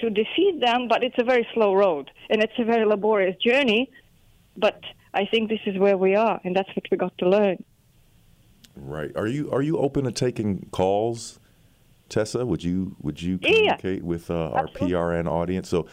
[0.00, 3.90] to defeat them, but it's a very slow road and it's a very laborious journey.
[4.56, 4.80] But
[5.14, 7.62] I think this is where we are, and that's what we got to learn.
[8.74, 9.10] Right.
[9.16, 11.38] Are you are you open to taking calls,
[12.08, 12.44] Tessa?
[12.44, 14.06] Would you would you communicate yeah.
[14.06, 15.68] with uh, our PRN audience?
[15.68, 15.86] So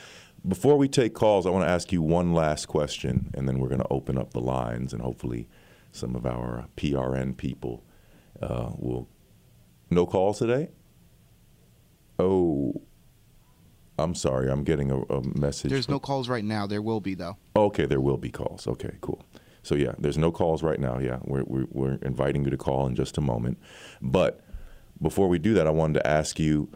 [0.48, 3.70] before we take calls, I want to ask you one last question, and then we're
[3.70, 5.48] going to open up the lines, and hopefully,
[5.92, 7.84] some of our PRN people
[8.42, 9.08] uh, will.
[9.90, 10.70] No calls today.
[12.18, 12.82] Oh,
[13.98, 14.50] I'm sorry.
[14.52, 15.72] I'm getting a, a message.
[15.72, 15.94] There's from...
[15.94, 16.66] no calls right now.
[16.66, 17.38] There will be though.
[17.56, 18.68] Okay, there will be calls.
[18.68, 19.24] Okay, cool.
[19.62, 21.00] So yeah, there's no calls right now.
[21.00, 23.60] Yeah, we're we're, we're inviting you to call in just a moment,
[24.02, 24.42] but
[25.02, 26.70] before we do that, I wanted to ask you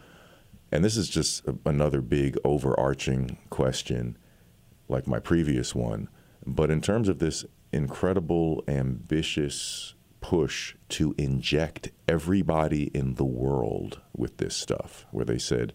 [0.72, 4.18] and this is just another big overarching question,
[4.90, 6.10] like my previous one.
[6.46, 14.38] But in terms of this incredible, ambitious push to inject everybody in the world with
[14.38, 15.74] this stuff, where they said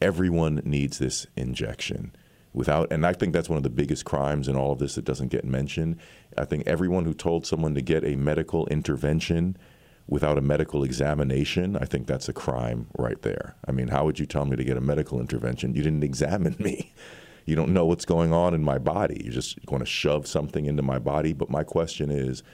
[0.00, 2.14] everyone needs this injection
[2.52, 5.04] without and I think that's one of the biggest crimes in all of this that
[5.04, 5.98] doesn't get mentioned.
[6.36, 9.56] I think everyone who told someone to get a medical intervention
[10.06, 13.54] without a medical examination, I think that's a crime right there.
[13.66, 15.74] I mean, how would you tell me to get a medical intervention?
[15.74, 16.92] You didn't examine me.
[17.44, 19.20] You don't know what's going on in my body.
[19.24, 21.32] You're just going to shove something into my body.
[21.32, 22.44] But my question is,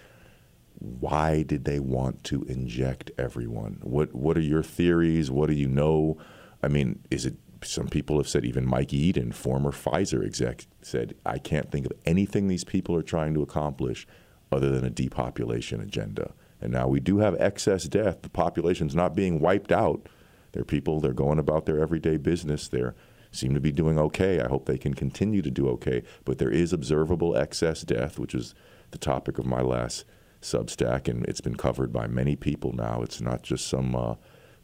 [0.78, 3.80] why did they want to inject everyone?
[3.82, 5.30] What What are your theories?
[5.30, 6.16] What do you know?
[6.62, 11.14] I mean, is it some people have said even Mike Yeadon, former Pfizer exec, said
[11.26, 14.06] I can't think of anything these people are trying to accomplish
[14.50, 16.32] other than a depopulation agenda.
[16.61, 18.23] And now we do have excess death.
[18.23, 20.09] The population's not being wiped out.
[20.53, 22.68] They're people, they're going about their everyday business.
[22.68, 22.83] They
[23.31, 24.40] seem to be doing okay.
[24.40, 26.03] I hope they can continue to do okay.
[26.25, 28.55] But there is observable excess death, which is
[28.90, 30.05] the topic of my last
[30.40, 33.03] Substack, and it's been covered by many people now.
[33.03, 34.14] It's not just some uh,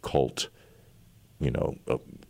[0.02, 0.48] cult,
[1.40, 1.76] you know,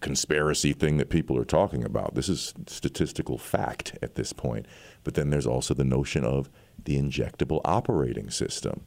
[0.01, 2.15] conspiracy thing that people are talking about.
[2.15, 4.67] This is statistical fact at this point.
[5.05, 6.49] But then there's also the notion of
[6.83, 8.87] the injectable operating system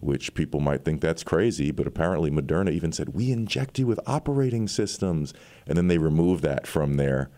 [0.00, 4.00] which people might think that's crazy, but apparently Moderna even said, We inject you with
[4.06, 5.34] operating systems.
[5.66, 7.30] And then they removed that from their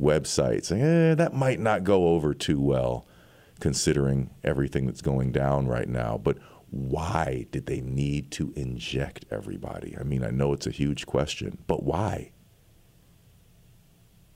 [0.00, 3.06] website, saying, eh, that might not go over too well,
[3.60, 6.18] considering everything that's going down right now.
[6.22, 6.38] But
[6.70, 9.96] why did they need to inject everybody?
[9.98, 12.32] I mean, I know it's a huge question, but why?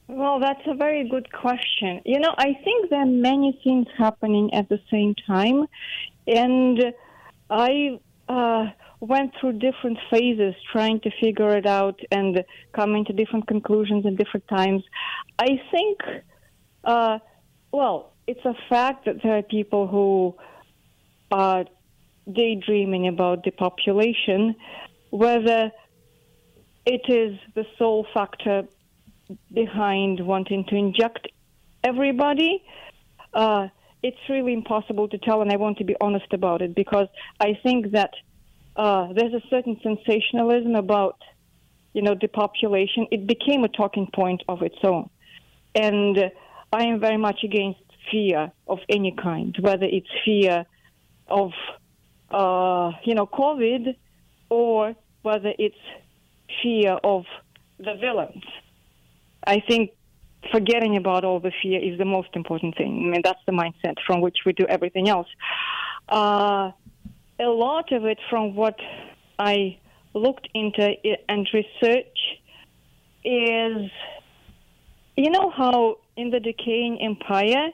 [0.09, 2.01] Well, that's a very good question.
[2.05, 5.67] You know, I think there are many things happening at the same time.
[6.27, 6.93] And
[7.53, 13.47] I uh, went through different phases trying to figure it out and coming to different
[13.47, 14.83] conclusions in different times.
[15.39, 15.99] I think,
[16.85, 17.19] uh,
[17.71, 20.35] well, it's a fact that there are people who
[21.31, 21.67] are
[22.33, 24.55] daydreaming about depopulation,
[25.11, 25.71] whether
[26.87, 28.63] it is the sole factor
[29.53, 31.29] behind wanting to inject
[31.85, 32.63] everybody.
[33.35, 33.69] Uh,
[34.03, 37.09] it's really impossible to tell, and I want to be honest about it because
[37.41, 38.11] I think that
[38.77, 41.19] uh, there's a certain sensationalism about,
[41.93, 43.07] you know, depopulation.
[43.11, 45.09] It became a talking point of its own,
[45.75, 46.29] and uh,
[46.73, 47.81] I am very much against
[48.11, 50.67] fear of any kind, whether it's fear
[51.29, 51.53] of,
[52.31, 53.95] uh, you know, COVID,
[54.51, 55.77] or whether it's
[56.63, 57.25] fear of
[57.79, 58.45] the villains.
[59.47, 59.91] I think
[60.51, 63.05] forgetting about all the fear is the most important thing.
[63.07, 65.29] I mean, that's the mindset from which we do everything else.
[66.09, 66.73] Uh,
[67.39, 68.79] a lot of it, from what
[69.39, 69.79] I
[70.15, 70.95] looked into
[71.29, 72.19] and research,
[73.25, 73.91] is
[75.17, 77.71] you know how in the decaying empire,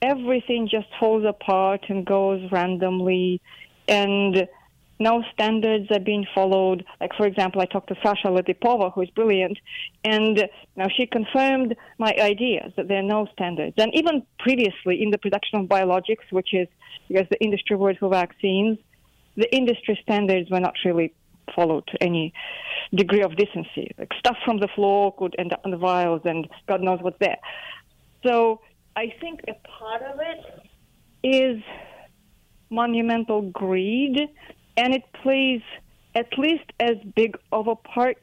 [0.00, 3.40] everything just falls apart and goes randomly,
[3.86, 4.48] and
[4.98, 6.84] no standards are being followed.
[7.00, 9.58] Like, for example, I talked to Sasha Latypova, who is brilliant,
[10.04, 13.74] and now she confirmed my ideas that there are no standards.
[13.78, 16.68] And even previously, in the production of biologics, which is,
[17.10, 18.78] guess, the industry word for vaccines,
[19.36, 21.14] the industry standards were not really
[21.54, 22.32] followed to any
[22.94, 23.90] degree of decency.
[23.98, 27.18] Like stuff from the floor could end up in the vials, and God knows what's
[27.20, 27.38] there.
[28.26, 28.60] So
[28.96, 30.68] I think a part of it
[31.22, 31.62] is
[32.70, 34.28] monumental greed,
[34.78, 35.60] and it plays
[36.14, 38.22] at least as big of a part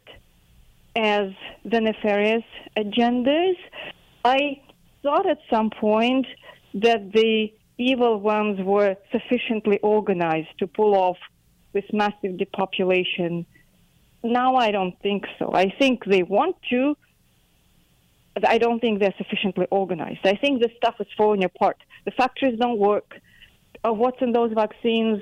[0.96, 1.28] as
[1.66, 2.46] the nefarious
[2.78, 3.58] agendas.
[4.24, 4.62] I
[5.04, 6.26] thought at some point
[6.74, 11.18] that the evil ones were sufficiently organized to pull off
[11.74, 13.46] this massive depopulation.
[14.24, 15.52] Now I don't think so.
[15.54, 16.96] I think they want to.
[18.48, 20.26] I don't think they're sufficiently organized.
[20.26, 21.78] I think the stuff is falling apart.
[22.06, 23.20] The factories don't work.
[23.84, 25.22] Uh, what's in those vaccines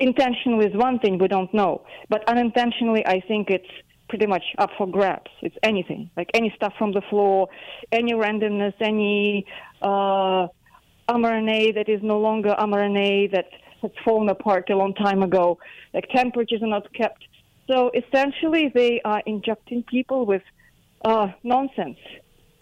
[0.00, 3.68] intentionally is one thing we don't know, but unintentionally, I think it's
[4.08, 5.30] pretty much up for grabs.
[5.42, 7.48] It's anything, like any stuff from the floor,
[7.92, 9.46] any randomness, any
[9.82, 10.48] uh,
[11.08, 13.46] mRNA that is no longer mRNA that
[13.82, 15.58] has fallen apart a long time ago.
[15.92, 17.24] Like temperatures are not kept.
[17.68, 20.42] So essentially, they are injecting people with
[21.04, 21.98] uh, nonsense,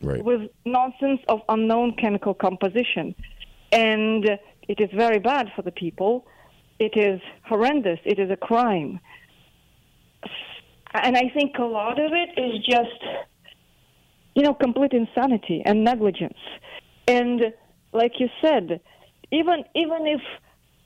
[0.00, 0.22] Right.
[0.24, 3.14] with nonsense of unknown chemical composition,
[3.72, 4.24] and
[4.68, 6.26] it is very bad for the people.
[6.84, 7.98] It is horrendous.
[8.04, 9.00] It is a crime,
[10.92, 13.00] and I think a lot of it is just,
[14.34, 16.42] you know, complete insanity and negligence.
[17.08, 17.54] And
[17.92, 18.80] like you said,
[19.32, 20.20] even even if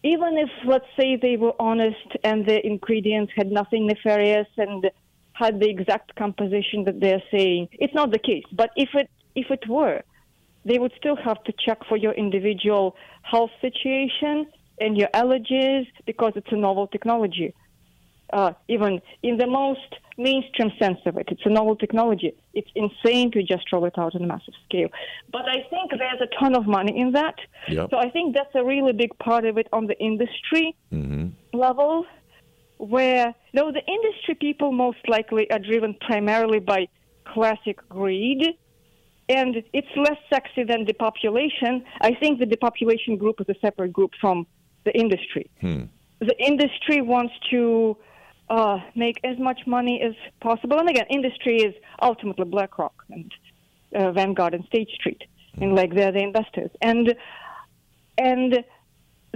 [0.04, 4.88] even if let's say they were honest and the ingredients had nothing nefarious and
[5.32, 8.44] had the exact composition that they're saying, it's not the case.
[8.52, 10.02] But if it if it were,
[10.64, 14.46] they would still have to check for your individual health situation
[14.80, 17.54] and your allergies because it's a novel technology.
[18.30, 22.34] Uh, even in the most mainstream sense of it, it's a novel technology.
[22.52, 24.88] It's insane to just roll it out on a massive scale.
[25.32, 27.36] But I think there's a ton of money in that.
[27.68, 27.88] Yep.
[27.90, 32.04] So I think that's a really big part of it on the industry hmm level,
[32.76, 36.86] where though the industry people most likely are driven primarily by
[37.24, 38.42] classic greed,
[39.28, 41.84] and it's less sexy than depopulation.
[42.00, 44.46] I think the depopulation group is a separate group from
[44.88, 45.50] the industry.
[45.60, 45.84] Hmm.
[46.20, 47.96] The industry wants to
[48.48, 53.30] uh, make as much money as possible, and again, industry is ultimately BlackRock and
[53.94, 55.22] uh, Vanguard and State Street,
[55.60, 57.14] and like they're the investors, and
[58.16, 58.50] and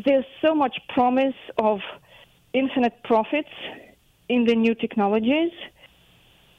[0.05, 1.78] there's so much promise of
[2.55, 3.55] infinite profits
[4.28, 5.53] in the new technologies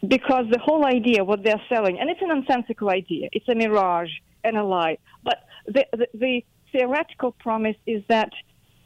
[0.08, 4.14] because the whole idea, what they're selling, and it's a nonsensical idea, it's a mirage
[4.44, 4.98] and a lie.
[5.24, 8.32] But the, the, the theoretical promise is that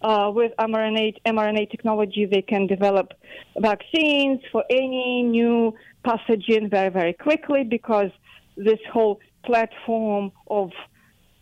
[0.02, 3.14] uh, with mRNA, mRNA technology, they can develop
[3.58, 5.74] vaccines for any new
[6.06, 8.12] pathogen very, very quickly because
[8.56, 10.72] this whole platform of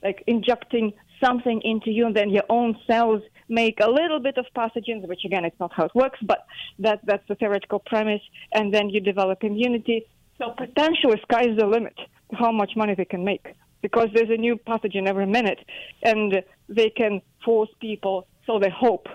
[0.04, 0.94] like injecting
[1.24, 5.24] something into you and then your own cells make a little bit of pathogens, which
[5.26, 6.46] again, it's not how it works, but
[6.80, 8.22] that, that's the theoretical premise,
[8.54, 10.06] and then you develop immunity.
[10.38, 11.96] So potentially, sky's the limit
[12.34, 13.46] how much money they can make
[13.82, 15.60] because there's a new pathogen every minute,
[16.02, 19.08] and they can force people, so they hope,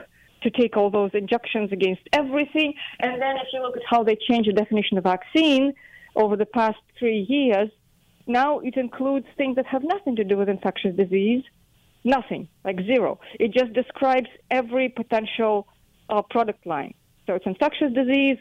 [0.42, 2.74] to take all those injections against everything.
[2.98, 5.74] And then if you look at how they change the definition of vaccine
[6.16, 7.70] over the past three years,
[8.26, 11.42] now it includes things that have nothing to do with infectious disease,
[12.04, 13.20] nothing, like zero.
[13.38, 15.66] It just describes every potential
[16.08, 16.94] uh, product line.
[17.26, 18.38] So it's infectious disease,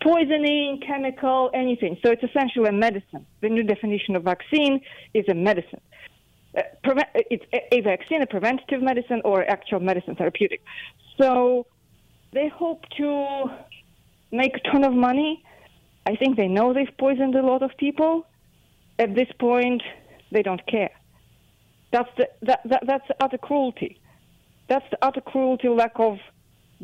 [0.00, 1.98] poisoning, chemical, anything.
[2.02, 3.26] So it's essentially a medicine.
[3.42, 4.80] The new definition of vaccine
[5.12, 5.80] is a medicine.
[6.56, 10.62] Uh, prevent, it's a, vaccine, a preventative medicine, or actual medicine, therapeutic.
[11.16, 11.66] So
[12.32, 13.50] they hope to
[14.32, 15.44] make a ton of money.
[16.06, 18.26] I think they know they've poisoned a lot of people.
[18.98, 19.82] At this point,
[20.32, 20.90] they don't care.
[21.92, 24.00] That's the, that, that that's utter cruelty.
[24.68, 26.18] That's the utter cruelty, lack of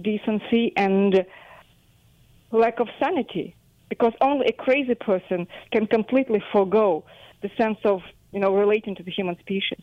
[0.01, 1.25] decency, and
[2.51, 3.55] lack of sanity.
[3.89, 7.05] Because only a crazy person can completely forego
[7.43, 8.03] the sense of
[8.37, 9.83] you know relating to the human species.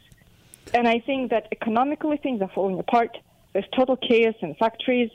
[0.76, 3.18] And I think that economically things are falling apart.
[3.52, 5.10] There's total chaos in factories,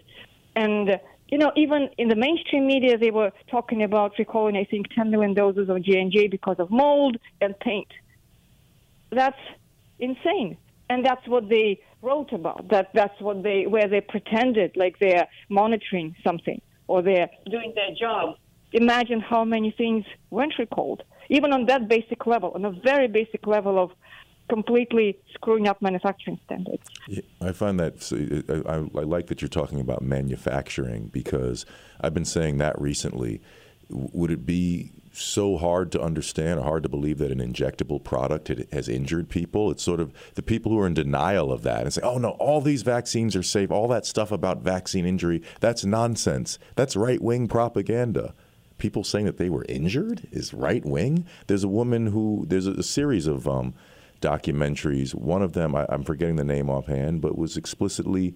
[0.56, 4.86] and you know even in the mainstream media they were talking about recalling I think
[4.92, 7.92] 10 million doses of J and J because of mold and paint.
[9.10, 9.44] That's
[10.00, 10.56] insane.
[10.90, 12.68] And that's what they wrote about.
[12.70, 17.94] That that's what they where they pretended like they're monitoring something or they're doing their
[17.94, 18.36] job.
[18.72, 23.46] Imagine how many things weren't recalled, even on that basic level, on a very basic
[23.46, 23.92] level of
[24.48, 26.82] completely screwing up manufacturing standards.
[27.40, 31.66] I find that I, I, like that you're talking about manufacturing because
[32.00, 33.40] I've been saying that recently.
[33.90, 38.48] Would it be so hard to understand or hard to believe that an injectable product
[38.70, 39.70] has injured people?
[39.70, 42.30] It's sort of the people who are in denial of that and say, oh no,
[42.32, 43.70] all these vaccines are safe.
[43.70, 46.58] All that stuff about vaccine injury, that's nonsense.
[46.74, 48.34] That's right wing propaganda
[48.78, 51.26] people saying that they were injured is right wing.
[51.46, 53.74] There's a woman who there's a, a series of um,
[54.20, 55.14] documentaries.
[55.14, 58.34] One of them, I, am forgetting the name offhand, but was explicitly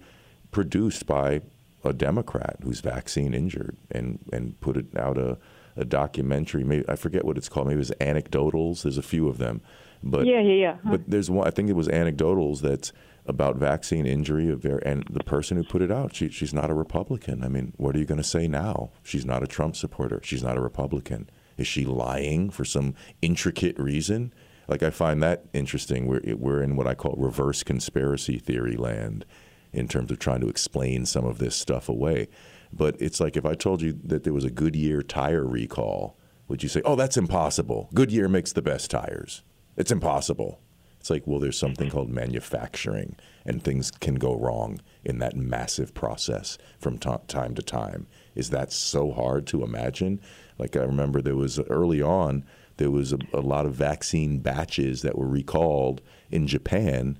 [0.51, 1.41] produced by
[1.83, 5.37] a Democrat who's vaccine injured and, and put it out a,
[5.75, 6.63] a documentary.
[6.63, 7.67] Maybe I forget what it's called.
[7.67, 8.83] Maybe it was Anecdotals.
[8.83, 9.61] There's a few of them,
[10.01, 10.75] but yeah, yeah, yeah.
[10.83, 10.91] Huh.
[10.91, 11.47] But there's one.
[11.47, 12.93] I think it was Anecdotals that's
[13.25, 14.49] about vaccine injury
[14.85, 17.43] and the person who put it out, she, she's not a Republican.
[17.43, 18.91] I mean, what are you going to say now?
[19.01, 20.19] She's not a Trump supporter.
[20.23, 21.29] She's not a Republican.
[21.57, 24.33] Is she lying for some intricate reason?
[24.67, 26.07] like I find that interesting.
[26.07, 29.25] We're we're in what I call reverse conspiracy theory land
[29.71, 32.27] in terms of trying to explain some of this stuff away.
[32.71, 36.17] But it's like if I told you that there was a Goodyear tire recall,
[36.47, 37.89] would you say, "Oh, that's impossible.
[37.93, 39.43] Goodyear makes the best tires.
[39.75, 40.59] It's impossible."
[41.03, 45.93] It's like, well, there's something called manufacturing, and things can go wrong in that massive
[45.93, 48.07] process from t- time to time.
[48.35, 50.21] Is that so hard to imagine?
[50.57, 52.45] Like I remember there was early on
[52.77, 56.01] there was a, a lot of vaccine batches that were recalled
[56.31, 57.19] in Japan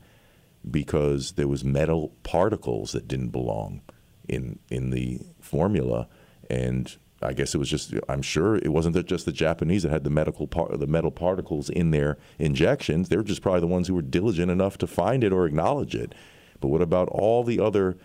[0.71, 3.81] because there was metal particles that didn't belong
[4.29, 6.07] in in the formula
[6.49, 7.93] and I guess it was just.
[8.09, 11.69] I'm sure it wasn't just the Japanese that had the medical par- the metal particles
[11.69, 13.09] in their injections.
[13.09, 15.95] They were just probably the ones who were diligent enough to find it or acknowledge
[15.95, 16.13] it.
[16.59, 17.97] But what about all the other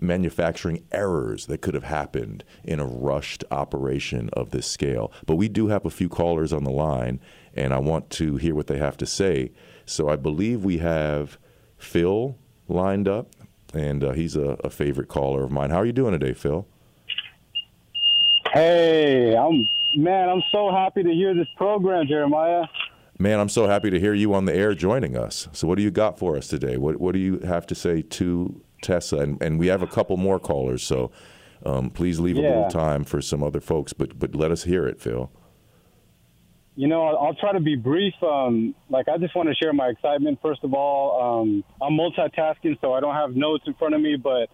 [0.00, 5.12] manufacturing errors that could have happened in a rushed operation of this scale.
[5.26, 7.20] But we do have a few callers on the line,
[7.54, 9.52] and I want to hear what they have to say.
[9.86, 11.38] So I believe we have
[11.76, 12.36] Phil
[12.68, 13.30] lined up,
[13.72, 15.70] and uh, he's a, a, favorite caller of mine.
[15.70, 16.66] How are you doing today, Phil?
[18.54, 20.28] Hey, I'm man.
[20.28, 22.62] I'm so happy to hear this program, Jeremiah.
[23.18, 25.48] Man, I'm so happy to hear you on the air joining us.
[25.50, 26.76] So, what do you got for us today?
[26.76, 30.16] What What do you have to say to Tessa, and, and we have a couple
[30.16, 31.10] more callers, so
[31.66, 32.42] um, please leave yeah.
[32.42, 33.92] a little time for some other folks.
[33.92, 35.32] But but let us hear it, Phil.
[36.76, 38.14] You know, I'll, I'll try to be brief.
[38.22, 40.38] Um, like, I just want to share my excitement.
[40.40, 44.14] First of all, um, I'm multitasking, so I don't have notes in front of me,
[44.14, 44.48] but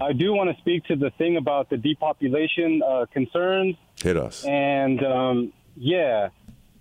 [0.00, 3.76] I do want to speak to the thing about the depopulation uh, concerns.
[4.02, 4.44] Hit us.
[4.44, 6.28] And um, yeah,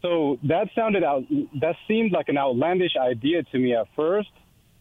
[0.02, 1.24] so that sounded out.
[1.62, 4.30] That seemed like an outlandish idea to me at first.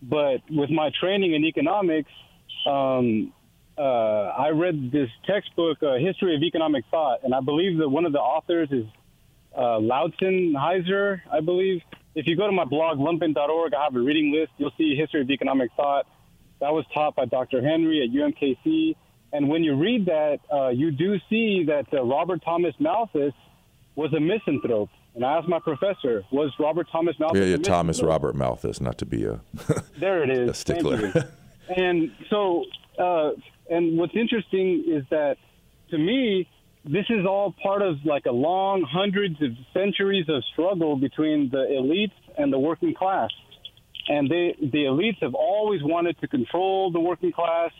[0.00, 2.10] But with my training in economics,
[2.66, 3.32] um,
[3.76, 8.06] uh, I read this textbook, uh, History of Economic Thought, and I believe that one
[8.06, 8.86] of the authors is
[9.56, 11.82] uh, Heiser, I believe.
[12.14, 14.52] If you go to my blog, lumpen.org, I have a reading list.
[14.58, 16.06] You'll see History of Economic Thought.
[16.60, 17.62] That was taught by Dr.
[17.62, 18.96] Henry at UMKC.
[19.32, 23.34] And when you read that, uh, you do see that uh, Robert Thomas Malthus
[23.94, 24.90] was a misanthrope.
[25.14, 27.40] And I asked my professor, was Robert Thomas Malthus?
[27.40, 29.40] Yeah, yeah, Thomas Robert Malthus, not to be a
[29.98, 31.30] there it is a stickler.
[31.68, 32.64] and so,
[32.98, 33.30] uh,
[33.68, 35.36] and what's interesting is that
[35.90, 36.48] to me,
[36.84, 41.58] this is all part of like a long hundreds of centuries of struggle between the
[41.58, 43.30] elites and the working class.
[44.08, 47.70] And they, the elites have always wanted to control the working class,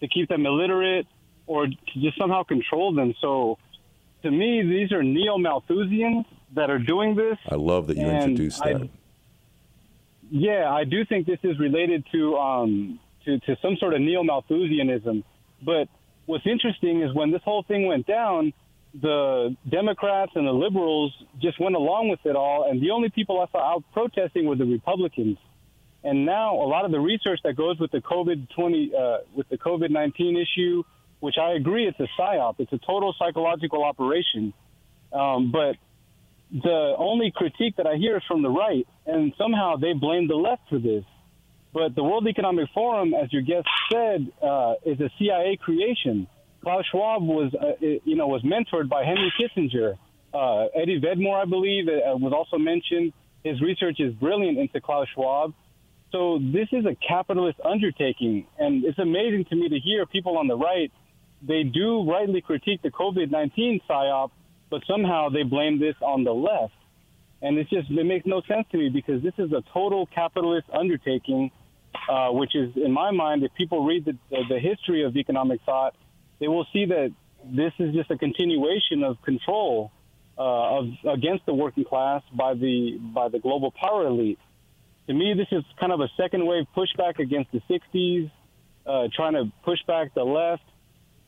[0.00, 1.06] to keep them illiterate,
[1.46, 3.14] or to just somehow control them.
[3.20, 3.58] So,
[4.22, 6.24] to me, these are neo Malthusians
[6.54, 7.38] that are doing this.
[7.48, 8.88] I love that you introduced that.
[10.30, 14.22] Yeah, I do think this is related to um, to, to some sort of neo
[14.22, 15.24] Malthusianism.
[15.64, 15.88] But
[16.26, 18.52] what's interesting is when this whole thing went down,
[19.00, 23.40] the Democrats and the liberals just went along with it all, and the only people
[23.40, 25.38] I saw out protesting were the Republicans.
[26.08, 29.46] And now a lot of the research that goes with the COVID twenty uh, with
[29.50, 30.82] the COVID nineteen issue,
[31.20, 34.54] which I agree it's a psyop, it's a total psychological operation.
[35.12, 35.76] Um, but
[36.50, 40.34] the only critique that I hear is from the right, and somehow they blame the
[40.34, 41.04] left for this.
[41.74, 46.26] But the World Economic Forum, as your guest said, uh, is a CIA creation.
[46.62, 49.98] Klaus Schwab was, uh, you know, was mentored by Henry Kissinger.
[50.32, 53.12] Uh, Eddie Vedmore, I believe, uh, was also mentioned.
[53.44, 55.52] His research is brilliant into Klaus Schwab.
[56.12, 60.46] So this is a capitalist undertaking, and it's amazing to me to hear people on
[60.48, 60.90] the right.
[61.46, 64.30] They do rightly critique the COVID-19 psyop,
[64.70, 66.72] but somehow they blame this on the left.
[67.42, 70.66] And it's just, it makes no sense to me because this is a total capitalist
[70.72, 71.50] undertaking.
[72.08, 75.60] uh, which is, in my mind, if people read the, the, the history of economic
[75.64, 75.94] thought,
[76.40, 77.12] they will see that
[77.44, 79.90] this is just a continuation of control
[80.38, 84.38] uh, of against the working class by the by the global power elite.
[85.08, 88.30] To me, this is kind of a second wave pushback against the '60s,
[88.86, 90.62] uh, trying to push back the left.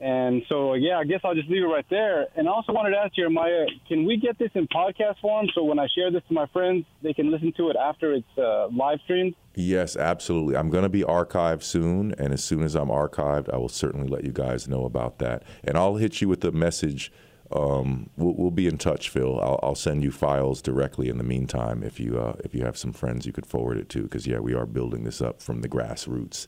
[0.01, 2.27] And so, yeah, I guess I'll just leave it right there.
[2.35, 5.63] And I also wanted to ask Jeremiah, can we get this in podcast form so
[5.65, 8.69] when I share this to my friends, they can listen to it after it's uh,
[8.69, 9.35] live streamed?
[9.55, 10.57] Yes, absolutely.
[10.57, 14.09] I'm going to be archived soon, and as soon as I'm archived, I will certainly
[14.09, 15.43] let you guys know about that.
[15.65, 17.13] And I'll hit you with a message.
[17.53, 19.41] Um, we'll, we'll, be in touch, Phil.
[19.41, 21.09] I'll, I'll, send you files directly.
[21.09, 23.89] In the meantime, if you uh, if you have some friends, you could forward it
[23.91, 26.47] to, because yeah, we are building this up from the grassroots.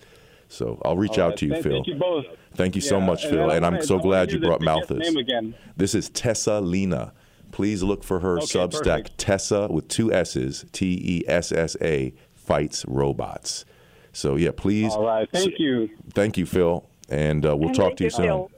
[0.49, 1.73] So I'll reach out to you, thank, Phil.
[1.73, 2.27] Thank you both.
[2.55, 3.51] Thank you yeah, so much, and Phil.
[3.51, 4.99] And I'm so glad you brought Malthus.
[4.99, 5.55] Name again.
[5.77, 7.13] This is Tessa Lena.
[7.51, 9.19] Please look for her okay, Substack, perfect.
[9.19, 13.65] Tessa with two S's, T E S S A, fights robots.
[14.13, 14.93] So yeah, please.
[14.93, 15.29] All right.
[15.33, 15.91] Thank you.
[16.15, 16.89] Thank you, Phil.
[17.09, 18.49] And uh, we'll And talk to you you,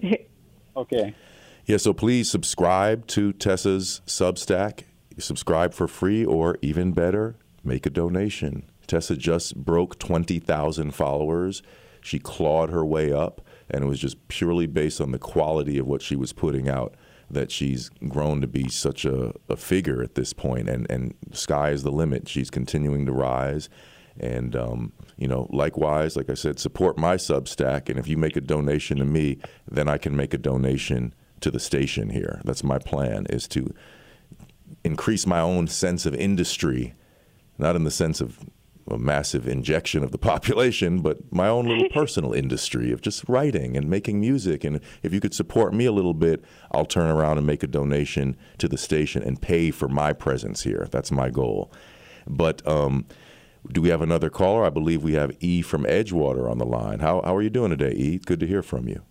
[0.00, 0.16] soon.
[0.76, 1.14] Okay.
[1.64, 4.82] Yeah, so please subscribe to Tessa's Substack.
[5.18, 8.68] Subscribe for free, or even better, make a donation.
[8.88, 11.62] Tessa just broke 20,000 followers.
[12.00, 13.40] She clawed her way up,
[13.70, 16.96] and it was just purely based on the quality of what she was putting out
[17.30, 21.70] that she's grown to be such a, a figure at this point, and, and sky
[21.70, 22.28] is the limit.
[22.28, 23.68] She's continuing to rise.
[24.18, 27.88] And, um, you know, likewise, like I said, support my Substack.
[27.88, 29.38] And if you make a donation to me,
[29.70, 32.40] then I can make a donation to the station here.
[32.44, 33.74] That's my plan, is to
[34.84, 36.94] increase my own sense of industry,
[37.58, 38.38] not in the sense of
[38.88, 43.76] a massive injection of the population, but my own little personal industry of just writing
[43.76, 44.64] and making music.
[44.64, 47.68] And if you could support me a little bit, I'll turn around and make a
[47.68, 50.88] donation to the station and pay for my presence here.
[50.90, 51.72] That's my goal.
[52.26, 53.06] But um,
[53.70, 54.64] do we have another caller?
[54.64, 57.00] I believe we have E from Edgewater on the line.
[57.00, 58.18] How, how are you doing today, E?
[58.18, 59.02] Good to hear from you.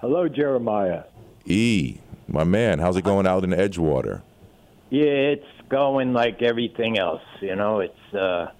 [0.00, 1.02] Hello, Jeremiah.
[1.44, 4.22] E, my man, how's it going out in Edgewater?
[4.88, 7.20] Yeah, it's going like everything else.
[7.42, 8.50] You know, it's uh,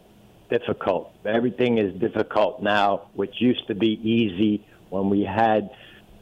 [0.51, 1.14] difficult.
[1.24, 5.70] Everything is difficult now, which used to be easy when we had,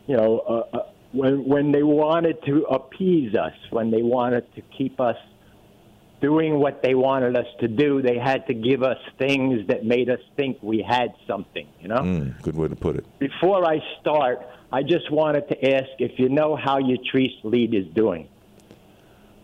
[0.06, 4.60] you know, uh, uh, when when they wanted to appease us, when they wanted to
[4.60, 5.16] keep us
[6.20, 10.10] doing what they wanted us to do, they had to give us things that made
[10.10, 11.66] us think we had something.
[11.80, 11.98] You know.
[11.98, 13.04] Mm, good way to put it.
[13.18, 14.40] Before I start,
[14.72, 18.28] I just wanted to ask if you know how Yatrice Lead is doing.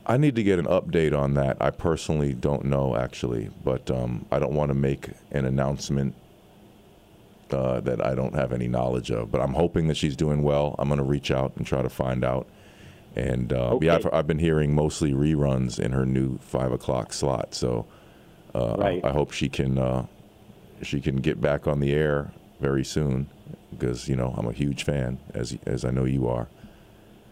[0.06, 1.56] I need to get an update on that.
[1.60, 6.14] I personally don't know actually, but um, I don't want to make an announcement
[7.50, 9.30] uh, that I don't have any knowledge of.
[9.30, 10.74] But I'm hoping that she's doing well.
[10.78, 12.46] I'm going to reach out and try to find out.
[13.16, 13.86] And uh, Okay.
[13.86, 17.54] yeah, I've, I've been hearing mostly reruns in her new five o'clock slot.
[17.54, 17.86] So
[18.54, 19.00] uh, Right.
[19.04, 20.06] I, I hope she can uh,
[20.82, 23.28] she can get back on the air very soon
[23.70, 26.48] because you know I'm a huge fan as as I know you are.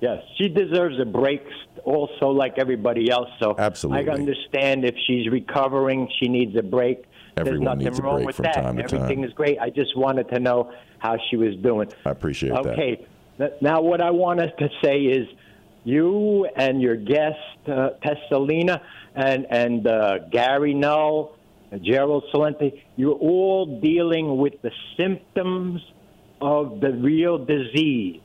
[0.00, 1.44] Yes, she deserves a break,
[1.84, 3.28] also like everybody else.
[3.40, 4.10] So Absolutely.
[4.10, 7.04] I understand if she's recovering, she needs a break.
[7.36, 8.54] Everyone There's nothing needs a wrong break with from that.
[8.54, 8.94] time to time.
[9.02, 9.58] Everything is great.
[9.60, 11.88] I just wanted to know how she was doing.
[12.04, 12.66] I appreciate that.
[12.66, 13.06] Okay.
[13.60, 15.28] Now, what I wanted to say is,
[15.84, 18.82] you and your guest uh, Tessa Lena
[19.14, 21.36] and and uh, Gary Null,
[21.82, 25.80] Gerald Celente, you're all dealing with the symptoms
[26.40, 28.20] of the real disease.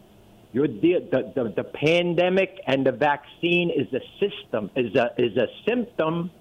[0.54, 5.36] You're de- the, the the pandemic and the vaccine is a system is a is
[5.38, 6.32] a symptom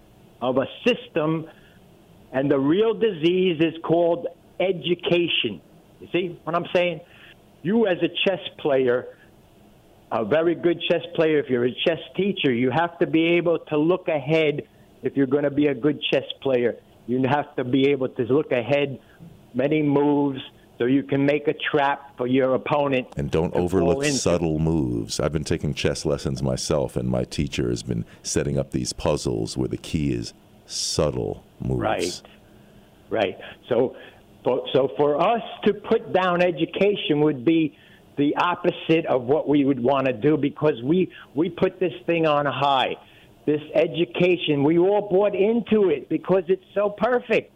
[0.41, 1.49] of a system,
[2.33, 4.27] and the real disease is called
[4.61, 5.61] education.
[6.01, 7.01] You see what I'm saying?
[7.63, 9.07] You as a chess player,
[10.13, 13.59] a very good chess player, if you're a chess teacher, you have to be able
[13.59, 14.63] to look ahead.
[15.03, 16.77] If you're going to be a good chess player,
[17.07, 18.99] you have to be able to look ahead
[19.55, 20.41] many moves
[20.79, 23.09] so you can make a trap for your opponent.
[23.17, 25.19] And don't overlook subtle moves.
[25.19, 29.57] I've been taking chess lessons myself, and my teacher has been setting up these puzzles
[29.57, 30.35] where the key is
[30.67, 31.81] subtle moves.
[31.81, 32.23] Right.
[33.09, 33.39] Right.
[33.69, 33.97] So,
[34.45, 37.77] so for us to put down education would be
[38.17, 42.27] the opposite of what we would want to do because we we put this thing
[42.27, 42.97] on high.
[43.45, 47.53] This education, we all bought into it because it's so perfect.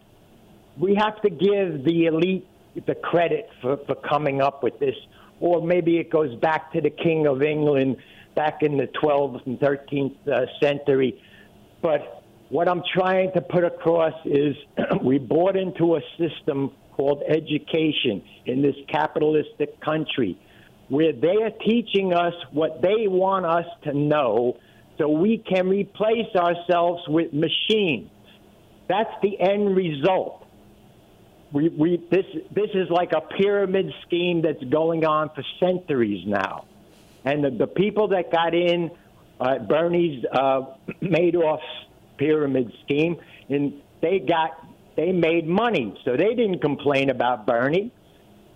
[0.78, 2.46] We have to give the elite
[2.86, 4.94] the credit for, for coming up with this,
[5.40, 7.96] or maybe it goes back to the King of England
[8.36, 11.20] back in the 12th and 13th uh, century.
[11.82, 14.54] But what I'm trying to put across is
[15.02, 20.38] we bought into a system called education in this capitalistic country
[20.90, 24.58] where they are teaching us what they want us to know
[24.98, 28.10] so we can replace ourselves with machines.
[28.88, 30.44] That's the end result.
[31.52, 36.66] We, we, this, this is like a pyramid scheme that's going on for centuries now.
[37.24, 38.90] And the, the people that got in
[39.40, 40.62] uh, Bernie's uh,
[41.02, 41.62] Madoff's
[42.18, 43.16] pyramid scheme,
[43.48, 44.66] and they got
[44.96, 47.92] they made money, so they didn't complain about Bernie.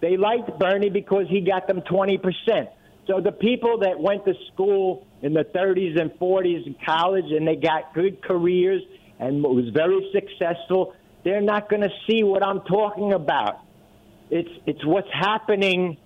[0.05, 2.69] They liked Bernie because he got them 20 percent.
[3.07, 7.49] So the people that went to school in the 30s and 40s in college and
[7.49, 8.83] they got good careers
[9.19, 10.93] and was very successful,
[11.25, 13.61] they're not going to see what I'm talking about.
[14.29, 15.97] It's it's what's happening.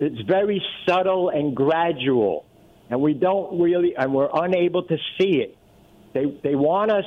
[0.00, 2.46] It's very subtle and gradual,
[2.90, 5.56] and we don't really and we're unable to see it.
[6.14, 7.04] They they want us.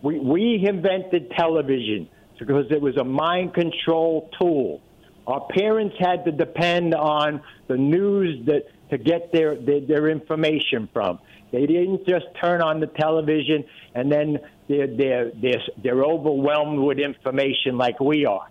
[0.00, 4.80] We we invented television because it was a mind control tool.
[5.26, 10.88] Our parents had to depend on the news that to get their, their, their information
[10.92, 11.18] from.
[11.52, 13.64] They didn't just turn on the television
[13.94, 18.48] and then they're, they're, they're, they're overwhelmed with information like we are.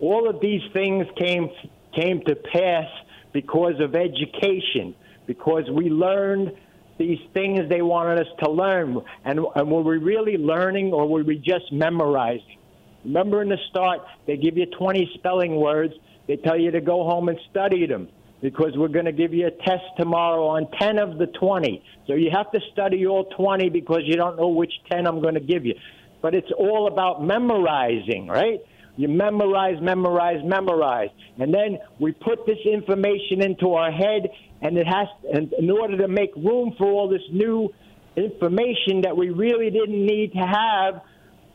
[0.00, 1.50] All of these things came,
[1.94, 2.86] came to pass
[3.32, 4.94] because of education,
[5.26, 6.52] because we learned
[6.98, 8.98] these things they wanted us to learn.
[9.24, 12.58] And, and were we really learning or were we just memorizing?
[13.04, 15.94] Remember in the start, they give you 20 spelling words.
[16.26, 18.08] They tell you to go home and study them
[18.40, 21.82] because we're going to give you a test tomorrow on 10 of the 20.
[22.06, 25.34] So you have to study all 20 because you don't know which 10 I'm going
[25.34, 25.74] to give you.
[26.22, 28.60] But it's all about memorizing, right?
[28.96, 31.10] You memorize, memorize, memorize.
[31.38, 34.28] And then we put this information into our head,
[34.60, 37.72] and it has, and in order to make room for all this new
[38.16, 41.00] information that we really didn't need to have,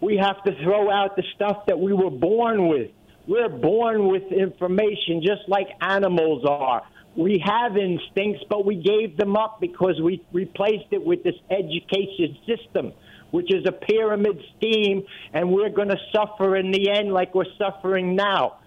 [0.03, 2.91] we have to throw out the stuff that we were born with.
[3.27, 6.83] We're born with information just like animals are.
[7.15, 12.37] We have instincts, but we gave them up because we replaced it with this education
[12.45, 12.91] system,
[13.31, 17.45] which is a pyramid scheme, and we're going to suffer in the end like we're
[17.57, 18.57] suffering now.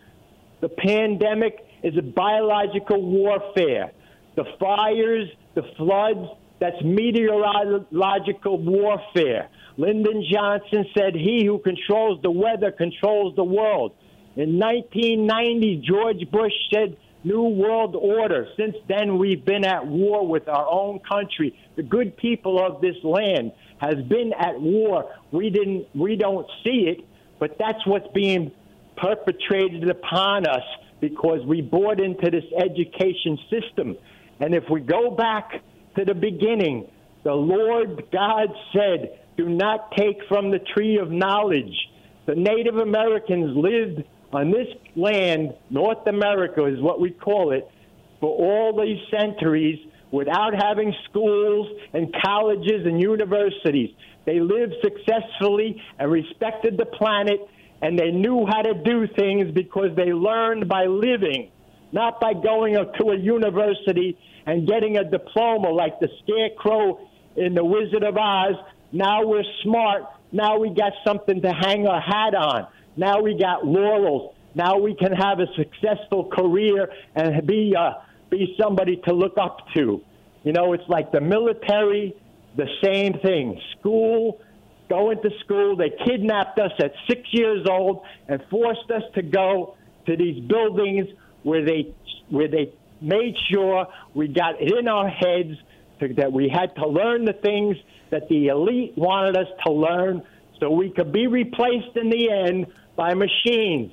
[0.62, 3.92] The pandemic is a biological warfare.
[4.36, 6.30] The fires, the floods,
[6.60, 9.50] that's meteorological warfare.
[9.76, 13.92] Lyndon Johnson said, He who controls the weather controls the world.
[14.36, 18.46] In 1990, George Bush said, New World Order.
[18.56, 21.58] Since then, we've been at war with our own country.
[21.74, 25.12] The good people of this land has been at war.
[25.32, 27.04] We didn't, we don't see it,
[27.40, 28.52] but that's what's being
[28.96, 30.62] perpetrated upon us
[31.00, 33.96] because we bought into this education system.
[34.38, 35.62] And if we go back
[35.96, 36.88] to the beginning,
[37.24, 41.90] the Lord God said, "Do not take from the tree of knowledge."
[42.26, 47.68] The Native Americans lived on this land, North America is what we call it,
[48.20, 49.78] for all these centuries
[50.10, 53.90] without having schools and colleges and universities.
[54.24, 57.40] They lived successfully and respected the planet,
[57.82, 61.50] and they knew how to do things because they learned by living,
[61.92, 66.98] not by going to a university and getting a diploma like the scarecrow
[67.36, 68.56] in The Wizard of Oz.
[68.92, 70.04] Now we're smart.
[70.32, 72.66] Now we got something to hang our hat on.
[72.96, 74.34] Now we got laurels.
[74.54, 77.92] Now we can have a successful career and be uh,
[78.30, 80.00] be somebody to look up to.
[80.44, 82.14] You know, it's like the military,
[82.56, 83.60] the same thing.
[83.78, 84.40] School,
[84.88, 85.76] going to school.
[85.76, 89.76] They kidnapped us at six years old and forced us to go
[90.06, 91.08] to these buildings
[91.42, 91.94] where they
[92.28, 95.58] where they made sure we got it in our heads
[96.00, 97.76] to, that we had to learn the things
[98.10, 100.22] that the elite wanted us to learn
[100.60, 103.92] so we could be replaced in the end by machines.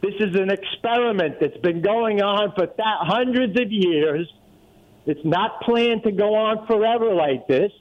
[0.00, 4.32] This is an experiment that's been going on for th- hundreds of years.
[5.06, 7.72] It's not planned to go on forever like this.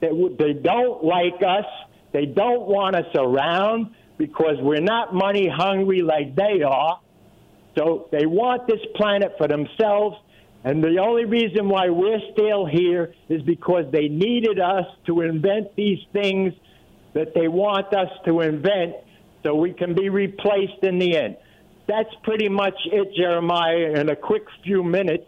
[0.00, 0.08] They,
[0.38, 1.64] they don't like us.
[2.12, 7.00] They don't want us around because we're not money hungry like they are.
[7.76, 10.16] So they want this planet for themselves.
[10.66, 15.76] And the only reason why we're still here is because they needed us to invent
[15.76, 16.54] these things
[17.12, 18.96] that they want us to invent
[19.44, 21.36] so we can be replaced in the end.
[21.86, 25.22] That's pretty much it, Jeremiah, in a quick few minutes.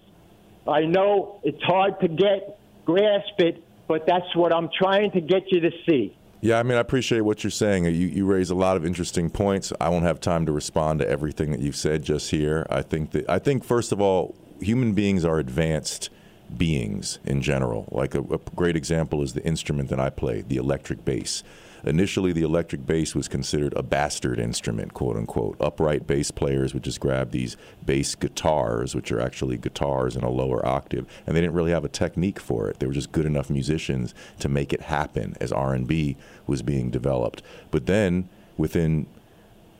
[0.67, 5.53] I know it's hard to get, grasp it, but that's what I'm trying to get
[5.53, 6.17] you to see.
[6.41, 7.85] Yeah, I mean, I appreciate what you're saying.
[7.85, 9.73] You, you raise a lot of interesting points.
[9.81, 12.67] I won't have time to respond to everything that you've said just here.
[12.71, 16.11] I think that I think first of all, human beings are advanced
[16.57, 17.89] beings in general.
[17.91, 21.43] Like a, a great example is the instrument that I play, the electric bass.
[21.85, 25.57] Initially, the electric bass was considered a bastard instrument, quote unquote.
[25.61, 27.57] Upright bass players would just grab these
[27.87, 31.85] bass guitars, which are actually guitars in a lower octave, and they didn't really have
[31.85, 32.81] a technique for it.
[32.81, 37.43] They were just good enough musicians to make it happen as R&B was being developed.
[37.71, 39.07] But then, within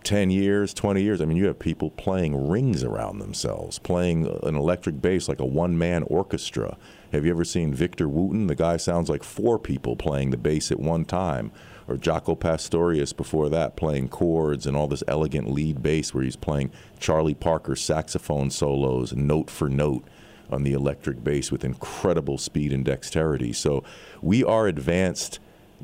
[0.09, 4.55] 10 years, 20 years, I mean, you have people playing rings around themselves, playing an
[4.55, 6.79] electric bass like a one man orchestra.
[7.13, 8.47] Have you ever seen Victor Wooten?
[8.47, 11.53] The guy sounds like four people playing the bass at one time
[11.87, 16.37] or Jaco Pastorius before that playing chords and all this elegant lead bass where he's
[16.37, 20.05] playing Charlie Parker saxophone solos note for note
[20.51, 23.53] on the electric bass with incredible speed and dexterity.
[23.53, 23.85] So
[24.23, 25.39] we are advanced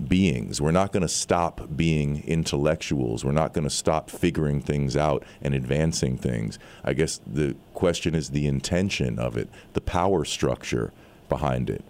[0.09, 0.61] beings.
[0.61, 3.25] We're not going to stop being intellectuals.
[3.25, 6.59] We're not going to stop figuring things out and advancing things.
[6.85, 10.93] I guess the question is the intention of it, the power structure
[11.29, 11.85] behind it.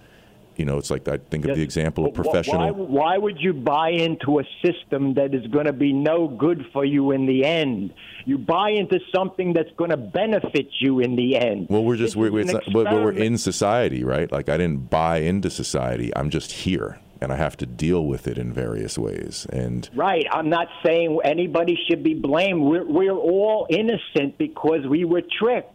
[0.56, 2.60] You know, it's like I think of the example of professional.
[2.60, 6.66] Why, why would you buy into a system that is going to be no good
[6.72, 7.92] for you in the end?
[8.24, 11.66] You buy into something that's going to benefit you in the end.
[11.68, 14.30] Well, we're just we're, we're, not, but, but we're in society, right?
[14.30, 16.14] Like I didn't buy into society.
[16.14, 19.46] I'm just here and I have to deal with it in various ways.
[19.50, 22.60] And right, I'm not saying anybody should be blamed.
[22.62, 25.70] We're, we're all innocent because we were tricked.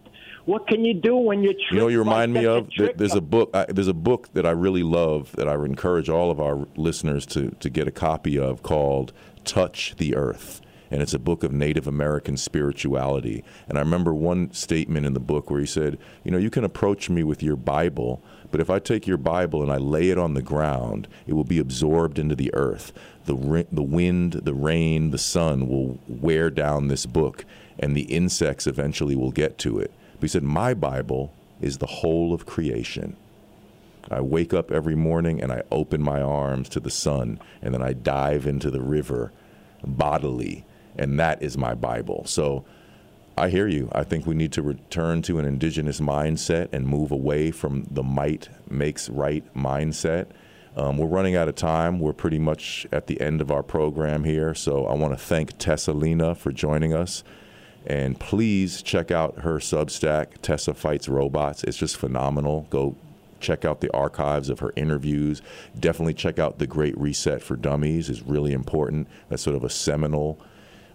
[0.45, 1.71] What can you do when you're tricked?
[1.73, 3.49] You know, you remind me of there's a book.
[3.53, 6.67] I, there's a book that I really love that I would encourage all of our
[6.75, 9.11] listeners to to get a copy of called
[9.43, 13.43] "Touch the Earth." and it's a book of Native American spirituality.
[13.67, 16.63] And I remember one statement in the book where he said, You know, you can
[16.63, 20.17] approach me with your Bible, but if I take your Bible and I lay it
[20.17, 22.91] on the ground, it will be absorbed into the earth.
[23.25, 27.45] The, the wind, the rain, the sun will wear down this book,
[27.77, 29.91] and the insects eventually will get to it.
[30.15, 31.31] But he said, My Bible
[31.61, 33.15] is the whole of creation.
[34.09, 37.83] I wake up every morning and I open my arms to the sun, and then
[37.83, 39.31] I dive into the river
[39.85, 40.65] bodily,
[40.97, 42.23] and that is my Bible.
[42.25, 42.65] So
[43.39, 43.89] I hear you.
[43.93, 48.03] I think we need to return to an indigenous mindset and move away from the
[48.03, 50.27] might makes right mindset.
[50.75, 51.99] Um, we're running out of time.
[51.99, 54.53] We're pretty much at the end of our program here.
[54.53, 57.23] So I want to thank Tessa Tessalina for joining us.
[57.85, 61.63] And please check out her Substack, Tessa Fights Robots.
[61.63, 62.67] It's just phenomenal.
[62.69, 62.97] Go
[63.39, 65.41] check out the archives of her interviews.
[65.79, 69.07] Definitely check out The Great Reset for Dummies is really important.
[69.29, 70.37] That's sort of a seminal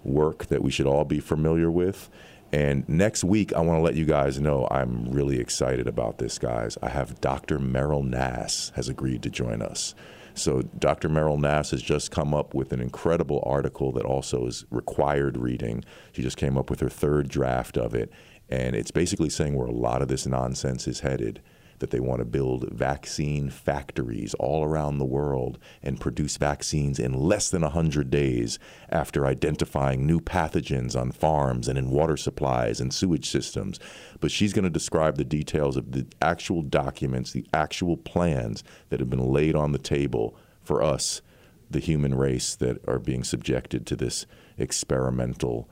[0.04, 2.10] work that we should all be familiar with.
[2.54, 6.38] And next week, I want to let you guys know I'm really excited about this,
[6.38, 6.78] guys.
[6.80, 7.58] I have Dr.
[7.58, 9.96] Meryl Nass has agreed to join us.
[10.34, 11.08] So Dr.
[11.08, 15.84] Meryl Nass has just come up with an incredible article that also is required reading.
[16.12, 18.12] She just came up with her third draft of it,
[18.48, 21.42] and it's basically saying where a lot of this nonsense is headed
[21.78, 27.12] that they want to build vaccine factories all around the world and produce vaccines in
[27.12, 28.58] less than 100 days
[28.90, 33.78] after identifying new pathogens on farms and in water supplies and sewage systems.
[34.20, 39.00] But she's going to describe the details of the actual documents, the actual plans that
[39.00, 41.22] have been laid on the table for us,
[41.70, 44.26] the human race, that are being subjected to this
[44.58, 45.68] experimental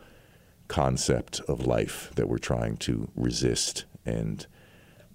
[0.68, 4.46] concept of life that we're trying to resist and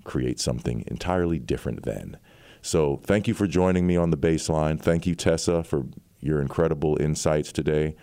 [0.08, 2.18] create something entirely different then.
[2.62, 4.82] So thank you for joining me on the Bassline.
[4.82, 5.86] Thank you, Tessa, for
[6.20, 7.96] your incredible insights today.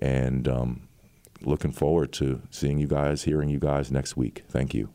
[0.00, 0.88] And um,
[1.42, 4.42] looking forward to seeing you guys, hearing you guys next week.
[4.48, 4.90] Thank you.